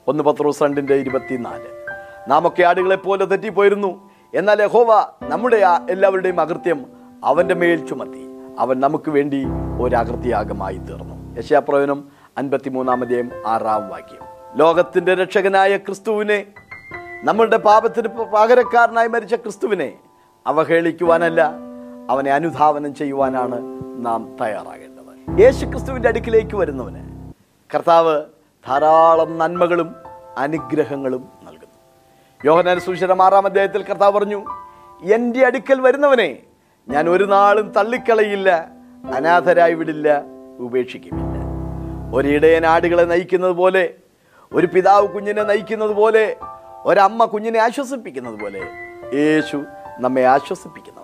ഒന്ന് 0.09 0.23
പത്രോസ് 0.25 0.63
രണ്ടിന്റെ 0.63 0.95
ഇരുപത്തിനാല്. 0.95 1.87
നാമൊക്കെ 2.29 2.63
ആടുകളെ 2.63 2.97
പോലെ 2.97 3.25
തെറ്റിപ്പോയിരുന്നു. 3.25 4.11
എന്നാൽ 4.35 4.63
യഹോവ 4.63 5.13
നമ്മുടെ 5.23 5.57
എല്ലാവരുടെയും 5.91 6.41
അകൃത്യം 6.41 6.87
അവന്റെ 7.25 7.55
മേൽ 7.55 7.87
ചുമത്തി. 7.87 8.27
അവൻ 8.59 8.81
നമുക്ക് 8.81 9.11
വേണ്ടി 9.11 9.45
ഒരകൃത്യാഗമായി 9.81 10.77
തീർന്നു. 10.77 11.37
യശാപ്രവനം 11.39 12.09
അൻപത്തിമൂന്നാമതേയും 12.39 13.31
ആറാം 13.47 13.89
വാക്യം. 13.89 14.25
ലോകത്തിന്റെ 14.57 15.15
രക്ഷകനായ 15.15 15.77
ക്രിസ്തുവിനെ 15.77 16.47
നമ്മളുടെ 17.25 17.57
പാപത്തിന് 17.57 18.09
പകരക്കാരനായി 18.09 19.09
മരിച്ച 19.09 19.35
ക്രിസ്തുവിനെ 19.35 19.99
അവഹേളിക്കുവാനല്ല 20.47 21.53
അവനെ 22.11 22.31
അനുധാവനം 22.31 22.95
ചെയ്യുവാനാണ് 22.95 23.59
നാം 24.07 24.37
തയ്യാറാകേണ്ടത്. 24.41 25.41
യേശു 25.43 25.65
ക്രിസ്തുവിന്റെ 25.67 26.09
അടുക്കിലേക്ക് 26.09 26.57
വരുന്നവന് 26.57 27.03
കർത്താവ് 27.75 28.25
ധാരാളം 28.67 29.39
നന്മകളും 29.39 29.95
അനുഗ്രഹങ്ങളും 30.39 31.29
നൽകുന്നു. 31.43 31.77
യോഹനാൻ 32.45 32.81
സുശരം 32.81 33.23
ആറാം 33.23 33.45
അദ്ദേഹത്തിൽ 33.45 33.83
കർത്താവ് 33.83 34.15
പറഞ്ഞു 34.19 34.41
എന്റെ 35.03 35.47
അടുക്കൽ 35.47 35.81
വരുന്നവനെ 35.81 36.39
ഞാൻ 36.89 37.09
ഒരു 37.09 37.25
നാളും 37.25 37.73
തള്ളിക്കളയില്ല 37.73 38.51
അനാഥരായി 39.17 39.75
വിടില്ല 39.75 40.23
ഉപേക്ഷിക്കുമില്ല. 40.59 41.37
ഒരിടയൻ 42.15 42.67
ആടുകളെ 42.67 43.05
നയിക്കുന്നത് 43.05 43.53
പോലെ 43.53 43.95
ഒരു 44.53 44.67
പിതാവ് 44.67 45.07
കുഞ്ഞിനെ 45.09 45.43
നയിക്കുന്നത് 45.43 45.91
പോലെ 45.91 46.37
ഒരമ്മ 46.85 47.25
കുഞ്ഞിനെ 47.25 47.59
ആശ്വസിപ്പിക്കുന്നത് 47.59 48.41
പോലെ 48.41 48.61
യേശു 49.21 49.59
നമ്മെ 49.99 50.23
ആശ്വസിപ്പിക്കുന്നവനാണ് 50.35 51.04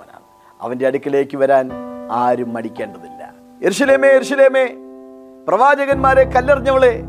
അവന്റെ 0.61 0.87
അടുക്കിലേക്ക് 0.87 1.37
വരാൻ 1.37 1.71
ആരും 2.11 2.53
മടിക്കേണ്ടതില്ല. 2.53 3.33
എർഷിലേമേ 3.63 4.09
എർഷിലേമേ 4.09 4.65
പ്രവാചകന്മാരെ 5.49 6.25
കല്ലെറിഞ്ഞവളെ 6.25 7.03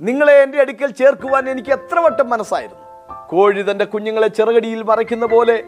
നിങ്ങളെ 0.00 0.32
എന്റെ 0.32 0.58
അടുക്കൽ 0.58 0.90
ചേർക്കുവാൻ 0.90 1.50
എനിക്ക് 1.50 1.70
എത്ര 1.70 1.98
വട്ടം 1.98 2.30
മനസ്സായിരുന്നു. 2.30 2.84
കോഴി 3.28 3.70
തന്റെ 3.70 3.84
കുഞ്ഞുങ്ങളെ 3.84 4.28
ചെറുകടിയിൽ 4.28 4.82
മറയ്ക്കുന്ന 4.82 5.26
പോലെ 5.26 5.64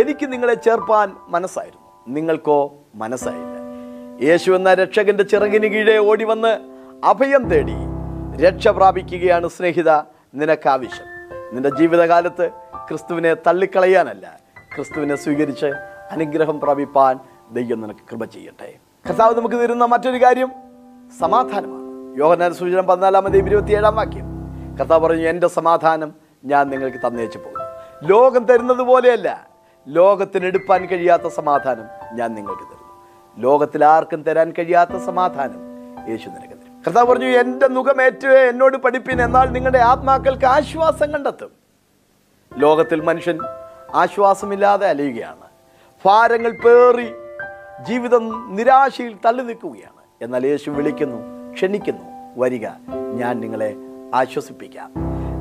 എനിക്ക് 0.00 0.32
നിങ്ങളെ 0.32 0.54
ചേർപ്പാൻ 0.54 1.12
മനസ്സായിരുന്നു. 1.28 2.04
നിങ്ങൾക്കോ 2.08 2.74
മനസ്സായില്ല. 2.94 3.58
യേശു 4.28 4.50
എന്ന 4.52 4.74
രക്ഷകന്റെ 4.74 5.24
ചിറകിന് 5.24 5.66
കീഴെ 5.66 5.98
ഓടി 5.98 6.24
വന്ന് 6.24 6.58
അഭയം 7.04 7.48
തേടി 7.48 7.76
രക്ഷ 8.42 8.68
പ്രാപിക്കുകയാണ് 8.68 9.48
സ്നേഹിത 9.48 9.90
നിനക്കാവശ്യം. 10.34 11.06
നിന്റെ 11.52 11.70
ജീവിതകാലത്ത് 11.70 12.50
ക്രിസ്തുവിനെ 12.88 13.34
തള്ളിക്കളയാനല്ല 13.34 14.38
ക്രിസ്തുവിനെ 14.74 15.16
സ്വീകരിച്ച് 15.16 15.66
അനുഗ്രഹം 16.10 16.60
പ്രാപിപ്പാൻ 16.60 17.18
ദൈവം 17.50 17.80
നിനക്ക് 17.80 18.00
കൃപ 18.10 18.24
ചെയ്യട്ടെ. 18.24 18.74
കർത്താവ് 19.08 19.34
നമുക്ക് 19.34 19.56
തരുന്ന 19.56 19.84
മറ്റൊരു 19.84 20.24
കാര്യം 20.24 20.52
സമാധാനമാണ്. 21.18 22.18
യോഗനാൻ 22.18 22.54
സൂചന 22.54 22.80
പതിനാലാമത് 22.80 23.36
ഇരുപത്തിയേഴാം 23.36 23.96
വാക്യം. 23.96 24.26
കർത്താവ് 24.80 25.06
പറഞ്ഞു 25.06 25.28
എന്റെ 25.28 25.48
സമാധാനം 25.48 26.14
ഞാൻ 26.44 26.70
നിങ്ങൾക്ക് 26.70 26.98
തന്നേച്ചു 27.06 27.38
പോകും. 27.38 27.62
ലോകം 28.02 28.44
തരുന്നത് 28.44 28.82
പോലെയല്ല 28.82 29.48
ലോകത്തിന് 29.88 30.46
എടുപ്പാൻ 30.46 30.86
കഴിയാത്ത 30.86 31.26
സമാധാനം 31.28 31.84
ഞാൻ 32.12 32.34
നിങ്ങൾക്ക് 32.34 32.62
തരുന്നു. 32.62 32.88
ലോകത്തിൽ 33.36 33.84
ആർക്കും 33.84 34.22
തരാൻ 34.22 34.52
കഴിയാത്ത 34.58 34.96
സമാധാനം 34.96 35.60
യേശു 36.10 36.28
നിനക്ക് 36.28 36.54
തരും. 36.54 36.82
കർത്താവ് 36.86 37.06
പറഞ്ഞു 37.06 37.26
എന്റെ 37.26 37.68
മുഖമേറ്റ് 37.68 38.28
എന്നോട് 38.28 38.76
പഠിപ്പിൻ 38.76 39.22
എന്നാൽ 39.22 39.48
നിങ്ങളുടെ 39.48 39.78
ആത്മാക്കൾക്ക് 39.78 40.44
ആശ്വാസം 40.44 41.12
കണ്ടെത്തും. 41.12 41.50
ലോകത്തിൽ 42.58 43.00
മനുഷ്യൻ 43.00 43.38
ആശ്വാസമില്ലാതെ 43.94 44.88
അലയുകയാണ്. 44.88 45.47
ഭാരങ്ങൾ 46.04 46.50
പേറി 46.50 47.08
ജീവിതം 47.84 48.56
നിരാശയിൽ 48.56 49.16
തള്ളി 49.26 49.42
നിൽക്കുകയാണ്. 49.42 50.24
എന്നാൽ 50.24 50.46
യേശു 50.46 50.70
വിളിക്കുന്നു 50.70 51.52
ക്ഷണിക്കുന്നു 51.52 52.34
വരിക. 52.36 52.68
ഞാൻ 53.14 53.40
നിങ്ങളെ 53.40 53.74
ആശ്വസിപ്പിക്കാം. 54.14 54.92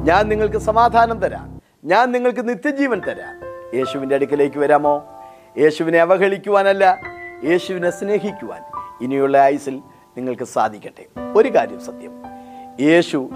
ഞാൻ 0.04 0.30
നിങ്ങൾക്ക് 0.30 0.58
സമാധാനം 0.58 1.20
തരാം. 1.20 1.62
ഞാൻ 1.86 2.12
നിങ്ങൾക്ക് 2.12 2.50
നിത്യജീവൻ 2.50 3.02
തരാം. 3.08 3.46
യേശുവിന്റെ 3.78 4.16
അടുക്കലേക്ക് 4.16 4.58
വരാമോ? 4.58 5.24
യേശുവിനെ 5.58 6.00
അവഹേളിക്കുവാനല്ല 6.00 6.98
യേശുവിനെ 7.44 7.90
സ്നേഹിക്കുവാൻ 7.90 8.62
ഇനിയുള്ള 9.02 9.38
ആയുസിൽ 9.38 9.76
നിങ്ങൾക്ക് 10.18 10.44
സാധിക്കട്ടെ. 10.44 11.20
ഒരു 11.36 11.56
കാര്യം 11.56 11.80
സത്യം. 11.80 12.24
യേശു 12.80 13.30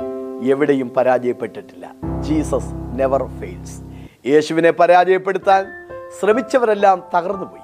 എവിടെയും 0.44 0.90
പരാജയപ്പെട്ടിട്ടില്ല. 0.90 1.92
Jesus 2.20 3.00
never 3.00 3.24
fails. 3.24 3.82
യേശുവിനെ 4.26 4.72
പരാജയപ്പെടുത്താൻ 4.72 5.81
ശ്രമിച്ചവരെല്ലാം 6.20 7.04
തകർന്നുപോയി 7.18 7.62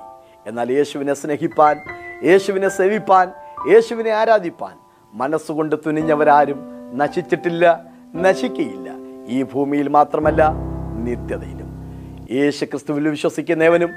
എന്നാൽ 0.50 0.72
യേശുവിനെ 0.72 1.14
സ്നേഹിപ്പാൻ 1.14 1.82
യേശുവിനെ 2.24 2.70
സേവിപ്പാൻ 2.70 3.32
യേശുവിനെ 3.74 4.12
ആരാധിപ്പാൻ 4.12 4.76
മനസ്സുകൊണ്ട് 5.14 5.76
തുനിഞ്ഞവരാരും 5.76 6.60
നശിച്ചിട്ടില്ല 6.98 7.86
നശിക്കയില്ല. 8.16 8.90
ഈ 9.28 9.44
ഭൂമിയിൽ 9.44 9.88
മാത്രമല്ല 9.88 10.50
നിത്യതയിലും. 10.98 11.68
യേശു 12.32 12.66
ക്രിസ്തുവിൽ 12.66 13.08
വിശ്വസിക്കുന്നവനും 13.08 13.90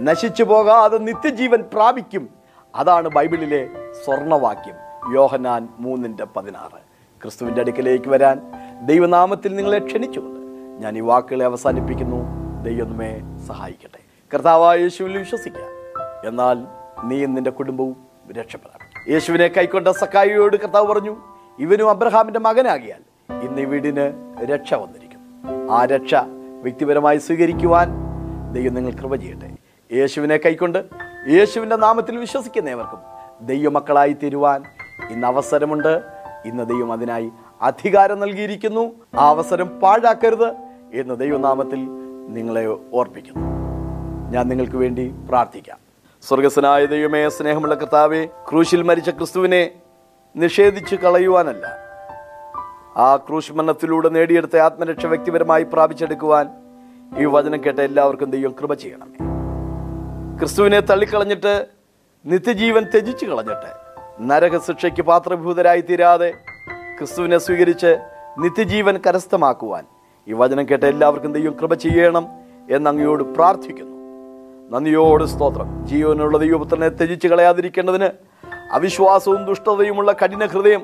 നശിച്ചു 0.00 0.42
പോകാതെ 0.42 0.98
നിത്യജീവൻ 0.98 1.60
പ്രാപിക്കും. 1.60 2.28
അതാണ് 2.74 3.08
ബൈബിളിലെ 3.08 3.68
സ്വർണവാക്യം. 4.04 4.74
യോഹനാൻ 5.14 5.68
മൂന്നിന്റെ 5.78 6.24
പതിനാറ്. 6.24 6.80
ക്രിസ്തുവിന്റെ 7.22 7.60
അടുക്കലേക്ക് 7.60 8.08
വരാൻ 8.08 8.40
ദൈവനാമത്തിൽ 8.86 9.56
നിങ്ങളെ 9.56 9.78
ക്ഷണിച്ചുകൊണ്ട് 9.78 10.40
ഞാൻ 10.82 10.98
ഈ 10.98 11.00
വാക്കുകളെ 11.00 11.44
അവസാനിപ്പിക്കുന്നു. 11.44 12.20
ദൈവമേ 12.62 13.20
സഹായിക്കട്ടെ. 13.48 13.97
കർത്താവായ 14.34 14.78
യേശുവിൽ 14.78 15.18
വിശ്വസിക്കുക. 15.18 15.60
എന്നാൽ 16.28 16.58
നീ 17.04 17.26
നിന്റെ 17.26 17.50
കുടുംബവും 17.50 17.96
രക്ഷപ്പെടാം. 18.32 19.10
യേശുവിനെ 19.12 19.48
കൈക്കൊണ്ട 19.48 19.88
സക്കായിയോട് 19.88 20.56
കർത്താവ് 20.56 20.86
പറഞ്ഞു 20.86 21.16
ഇവനും 21.58 21.90
അബ്രഹാമിന്റെ 21.90 22.40
മകനാകിയാൽ 22.40 23.32
ഇന്ന് 23.42 23.62
ഈ 23.62 23.64
വീടിന് 23.64 24.12
രക്ഷ 24.44 24.74
വന്നിരിക്കുന്നു. 24.74 25.72
ആ 25.72 25.84
രക്ഷ 25.84 26.14
വ്യക്തിപരമായി 26.62 27.18
സ്വീകരിക്കുവാൻ 27.18 27.88
ദൈവം 28.52 28.74
നിങ്ങൾ 28.74 28.92
കൃപ 28.92 29.16
ചെയ്യട്ടെ. 29.16 29.56
യേശുവിനെ 29.94 30.36
കൈക്കൊണ്ട് 30.36 30.84
യേശുവിന്റെ 31.28 31.76
നാമത്തിൽ 31.76 32.16
വിശ്വസിക്കുന്നവർക്കും 32.16 32.98
ദൈവമക്കളായി 33.46 34.12
തീരുവാൻ 34.12 34.62
ഇന്ന് 35.10 35.26
അവസരമുണ്ട്. 35.26 36.02
ഇന്ന് 36.44 36.64
ദൈവം 36.64 36.92
അതിനായി 36.92 37.30
അധികാരം 37.62 38.20
നൽകിയിരിക്കുന്നു. 38.20 38.92
ആ 39.18 39.28
അവസരം 39.28 39.80
പാഴാക്കരുത് 39.80 40.48
എന്ന് 40.94 41.14
ദൈവനാമത്തിൽ 41.14 41.78
നിങ്ങളെ 42.28 42.76
ഓർപ്പിക്കുന്നു. 42.92 43.57
ഞാൻ 44.32 44.48
നിങ്ങൾക്ക് 44.48 44.76
വേണ്ടി 44.76 45.12
പ്രാർത്ഥിക്കാം. 45.28 45.78
സ്വർഗസ്വനായ 46.28 46.86
ദൈവമേ 46.86 47.28
സ്നേഹമുള്ള 47.28 47.74
കർത്താവെ 47.74 48.28
ക്രൂശിൽ 48.50 48.82
മരിച്ച 48.82 49.10
ക്രിസ്തുവിനെ 49.10 49.70
നിഷേധിച്ച് 50.36 50.96
കളയുവാനല്ല. 50.96 51.66
ആ 52.96 53.16
ക്രൂശ് 53.16 53.52
മരണത്തിലൂടെ 53.52 54.08
നേടിയെടുത്ത 54.08 54.56
ആത്മരക്ഷ 54.56 55.06
വ്യക്തിപരമായി 55.06 55.62
പ്രാപിച്ചെടുക്കുവാൻ 55.62 56.48
ഈ 57.18 57.24
വചനം 57.24 57.64
കേട്ട 57.64 57.78
എല്ലാവർക്കും 57.78 58.30
ദൈവം 58.30 58.52
കൃപ 58.60 58.74
ചെയ്യണമേ. 58.74 59.18
ക്രിസ്തുവിനെ 60.38 60.80
തള്ളിക്കളഞ്ഞിട്ട് 60.80 61.66
നിത്യജീവൻ 62.26 62.84
ത്യജിച്ചു 62.84 63.24
കളഞ്ഞിട്ട് 63.26 63.70
നരകശിക്ഷയ്ക്ക് 64.20 65.02
പാത്രഭൂതരായി 65.02 65.80
തീരാതെ 65.80 66.30
ക്രിസ്തുവിനെ 66.98 67.38
സ്വീകരിച്ച് 67.38 67.96
നിത്യജീവൻ 68.38 69.00
കരസ്ഥമാക്കുവാൻ 69.06 69.84
ഈ 70.28 70.32
വചനം 70.32 70.68
കേട്ട 70.68 70.84
എല്ലാവർക്കും 70.84 71.32
ദൈവം 71.32 71.52
കൃപ 71.52 71.74
ചെയ്യണം 71.74 72.26
എന്നങ്ങയോട് 72.70 73.22
പ്രാർത്ഥിക്കുന്നു. 73.22 73.97
നന്ദിയോട് 74.70 75.24
സ്തോത്രം. 75.24 75.86
ജീവനുള്ള 75.86 76.38
ദൈവപുത്രനെ 76.38 76.88
ത്യജിച്ച് 76.88 77.28
കളയാതിരിക്കേണ്ടതിന് 77.28 78.08
അവിശ്വാസവും 78.72 79.44
ദുഷ്ടതയുമുള്ള 79.44 80.12
കഠിന 80.12 80.46
ഹൃദയം 80.46 80.82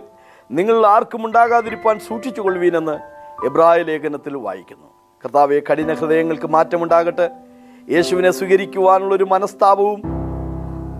നിങ്ങൾ 0.51 0.87
ആർക്കും 0.87 1.27
ഉണ്ടാകാതിരിപ്പാൻ 1.27 1.99
സൂക്ഷിച്ചുകൊള്ളുവീനെന്ന് 1.99 2.99
എബ്രായ 3.47 3.83
ലേഖനത്തിൽ 3.83 4.37
വായിക്കുന്നു. 4.37 4.87
കർത്താവെ 5.25 5.63
കഠിന 5.73 5.93
ഹൃദയങ്ങൾക്ക് 5.93 6.47
മാറ്റമുണ്ടാകട്ടെ. 6.47 7.31
യേശുവിനെ 7.91 8.31
സ്വീകരിക്കുവാനുള്ള 8.31 9.15
ഒരു 9.15 9.25
മനസ്താപവും 9.25 10.03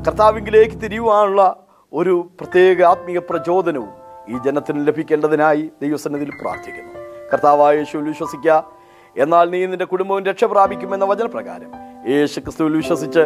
കർത്താവിങ്കിലേക്ക് 0.07 0.77
തിരിയുവാനുള്ള 0.77 1.67
ഒരു 1.93 2.31
പ്രത്യേക 2.41 2.83
ആത്മീയ 2.83 3.19
പ്രചോദനവും 3.19 3.89
ഈ 4.29 4.39
ജനത്തിന് 4.39 4.87
ലഭിക്കേണ്ടതിനായി 4.87 5.71
ദൈവസന്നിധിയിൽ 5.83 6.33
പ്രാർത്ഥിക്കുന്നു. 6.41 6.93
കർത്താവായ 7.33 7.77
യേശുവിൽ 7.77 8.05
വിശ്വസിക്കുക 8.05 8.73
എന്നാൽ 9.17 9.51
നീ 9.51 9.67
നിന്റെ 9.67 9.85
കുടുംബവും 9.85 10.25
രക്ഷ 10.25 10.45
പ്രാപിക്കുമെന്ന 10.45 11.05
വചനപ്രകാരം 11.05 11.94
യേശു 12.09 12.41
ക്രിസ്തുവിൽ 12.41 12.77
വിശ്വസിച്ച് 12.77 13.21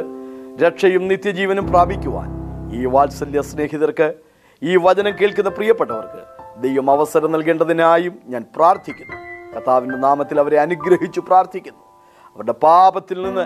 രക്ഷയും 0.63 1.09
നിത്യജീവനും 1.09 1.67
പ്രാപിക്കുവാൻ 1.67 2.29
ഈ 2.75 2.85
വാത്സല്യ 2.85 3.41
സ്നേഹിതർക്ക് 3.41 4.15
ഈ 4.63 4.77
വചനം 4.77 5.13
കേൾക്കുന്ന 5.21 5.51
പ്രിയപ്പെട്ടവർക്ക് 5.51 6.23
ദൈവം 6.63 6.91
അവസരം 6.91 7.33
നൽകേണ്ടതിനായും 7.33 8.19
ഞാൻ 8.27 8.45
പ്രാർത്ഥിക്കുന്നു. 8.57 9.17
കർത്താവിന്റെ 9.55 9.97
നാമത്തിൽ 9.97 10.41
അവരെ 10.41 10.61
അനുഗ്രഹിച്ചു 10.61 11.21
പ്രാർത്ഥിക്കുന്നു. 11.21 11.81
അവരുടെ 12.35 12.53
പാപത്തിൽ 12.53 13.23
നിന്ന് 13.23 13.45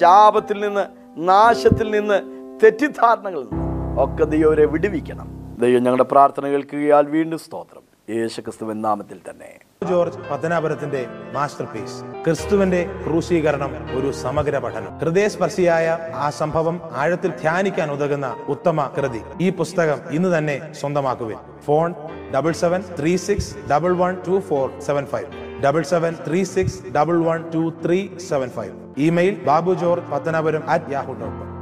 ശാപത്തിൽ 0.00 0.60
നിന്ന് 0.60 0.86
നാശത്തിൽ 1.16 1.90
നിന്ന് 1.90 2.22
തെറ്റിദ്ധാരണകളിൽ 2.64 3.48
നിന്ന് 3.52 4.02
ഒക്കെ 4.04 4.24
ദൈവരെ 4.24 4.66
വിടുവിക്കണം. 4.66 5.28
ദൈവം 5.58 5.82
ഞങ്ങളുടെ 5.82 6.04
പ്രാർത്ഥന 6.04 6.46
കേൾക്കുകയാൽ 6.46 7.06
വീണ്ടും 7.06 7.38
സ്തോത്രം. 7.38 8.16
യേശുക്രിസ്തുവിൻ 8.16 8.82
നാമത്തിൽ 8.82 9.20
തന്നെ. 9.30 9.58
ജോർജ് 9.82 10.18
പത്തനാപുരത്തിന്റെ 10.30 11.06
മാസ്റ്റർ 11.32 11.64
പീസ്. 11.64 12.24
ക്രിസ്തുവിന്റെ 12.24 12.80
ക്രൂശീകരണം 13.04 13.72
ഒരു 13.98 14.10
സമഗ്ര 14.10 14.58
പഠനം. 14.58 14.98
ഹൃദയസ്പർശിയായ 14.98 15.98
ആ 16.14 16.30
സംഭവം 16.30 16.80
ആഴത്തിൽ 16.92 17.30
ധ്യാനിക്കാൻ 17.42 17.90
ഉതകുന്ന 17.90 18.36
ഉത്തമ 18.48 18.86
കൃതി. 18.96 19.22
ഈ 19.40 19.50
പുസ്തകം 19.50 19.98
ഇന്ന് 20.10 20.38
തന്നെ 20.38 20.56
സ്വന്തമാക്കുവിൻ. 20.80 21.38
Phone 21.66 21.94
double 22.34 22.52
seven 22.52 22.82
three 23.00 23.16
six 23.16 23.56
double 23.72 23.92
one 24.02 24.14
two 24.28 24.40
four 24.40 24.80
seven 24.80 25.06
five 25.06 25.28
double 25.64 25.82
seven 25.82 26.14
three 26.28 26.42
six 26.44 26.78
double 26.96 27.18
one 27.24 27.50
two 27.54 27.72
three 27.86 28.00
seven 28.28 28.50
five 28.50 28.74
email 28.98 29.44
Babu 29.44 29.74
George 29.74 30.10
Pathanapuram 30.12 30.70
at 30.70 30.92
Yahoo 30.92 31.12
dot 31.12 31.36
com 31.40 31.53